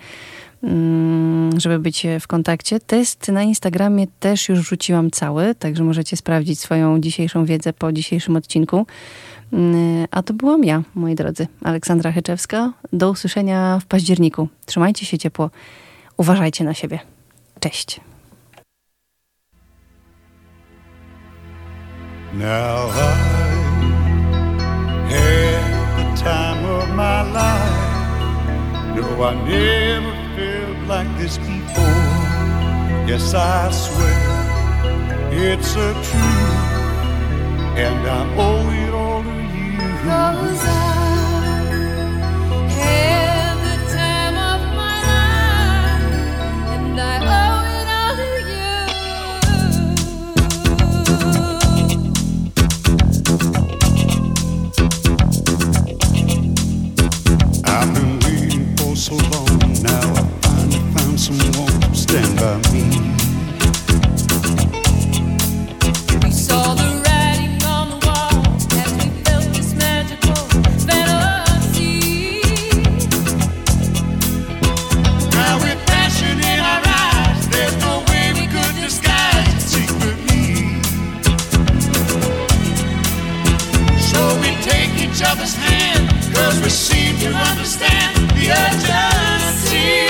mm, 0.62 1.61
żeby 1.61 1.78
być 1.78 2.07
w 2.20 2.26
kontakcie. 2.26 2.80
Test 2.80 3.28
na 3.28 3.42
Instagramie 3.42 4.07
też 4.20 4.49
już 4.49 4.61
wrzuciłam 4.61 5.11
cały, 5.11 5.55
także 5.55 5.84
możecie 5.84 6.16
sprawdzić 6.16 6.61
swoją 6.61 7.01
dzisiejszą 7.01 7.44
wiedzę 7.44 7.72
po 7.72 7.92
dzisiejszym 7.92 8.36
odcinku. 8.36 8.86
Mm, 9.53 10.07
A 10.11 10.22
to 10.22 10.34
byłam 10.34 10.64
ja, 10.64 10.82
moi 10.94 11.14
drodzy, 11.14 11.46
Aleksandra 11.64 12.12
Hyczewska. 12.12 12.72
Do 12.92 13.11
usłyszenia 13.11 13.78
w 13.80 13.86
październiku. 13.86 14.49
Trzymajcie 14.66 15.07
się 15.07 15.18
ciepło, 15.18 15.51
uważajcie 16.16 16.64
na 16.64 16.74
siebie. 16.74 16.99
Cześć. 17.61 18.01
Now 22.33 22.89
I 22.89 23.14
had 25.09 25.97
the 25.99 26.05
time 26.22 26.64
of 26.66 26.89
my 26.95 27.22
life. 27.22 28.97
No, 28.97 29.22
I 29.24 29.35
never 29.49 30.12
felt 30.37 30.87
like 30.87 31.09
this 31.18 31.39
before. 31.39 32.18
Yes, 33.09 33.33
I 33.33 33.70
swear 33.70 34.29
it's 35.33 35.74
a 35.74 35.95
truth, 35.95 36.68
and 37.79 38.07
I 38.07 38.20
owe 38.37 38.70
it 38.85 38.93
all 38.93 39.22
to 39.22 39.31
you. 39.31 39.79
Cause 40.05 40.64
I 40.66 40.79
so 59.09 59.15
long. 59.15 59.59
Now 59.83 60.13
I 60.13 60.23
finally 60.43 60.83
found 60.93 61.19
someone 61.19 61.81
to 61.81 61.95
stand 61.95 62.37
by 62.39 62.57
me. 62.73 62.85
We 66.23 66.31
saw 66.31 66.75
the 66.75 67.03
writing 67.05 67.63
on 67.65 67.89
the 67.89 67.99
wall 68.05 68.37
as 68.55 68.93
we 69.01 69.09
felt 69.25 69.47
this 69.57 69.73
magical 69.75 70.35
fantasy. 70.85 72.43
Now 75.33 75.57
with 75.65 75.81
passion 75.87 76.39
in 76.39 76.61
our 76.61 76.83
eyes, 76.85 77.49
there's 77.49 77.77
no 77.81 78.05
way 78.11 78.33
we 78.35 78.47
could 78.47 78.75
disguise 78.77 79.65
secret. 79.73 80.19
So 84.11 84.21
we 84.43 84.51
take 84.69 84.93
each 85.01 85.23
other's 85.23 85.55
hands 85.55 86.08
others 86.39 86.61
receive 86.62 87.20
to 87.20 87.28
understand 87.28 88.30
the 88.30 88.51
urgency. 88.51 90.08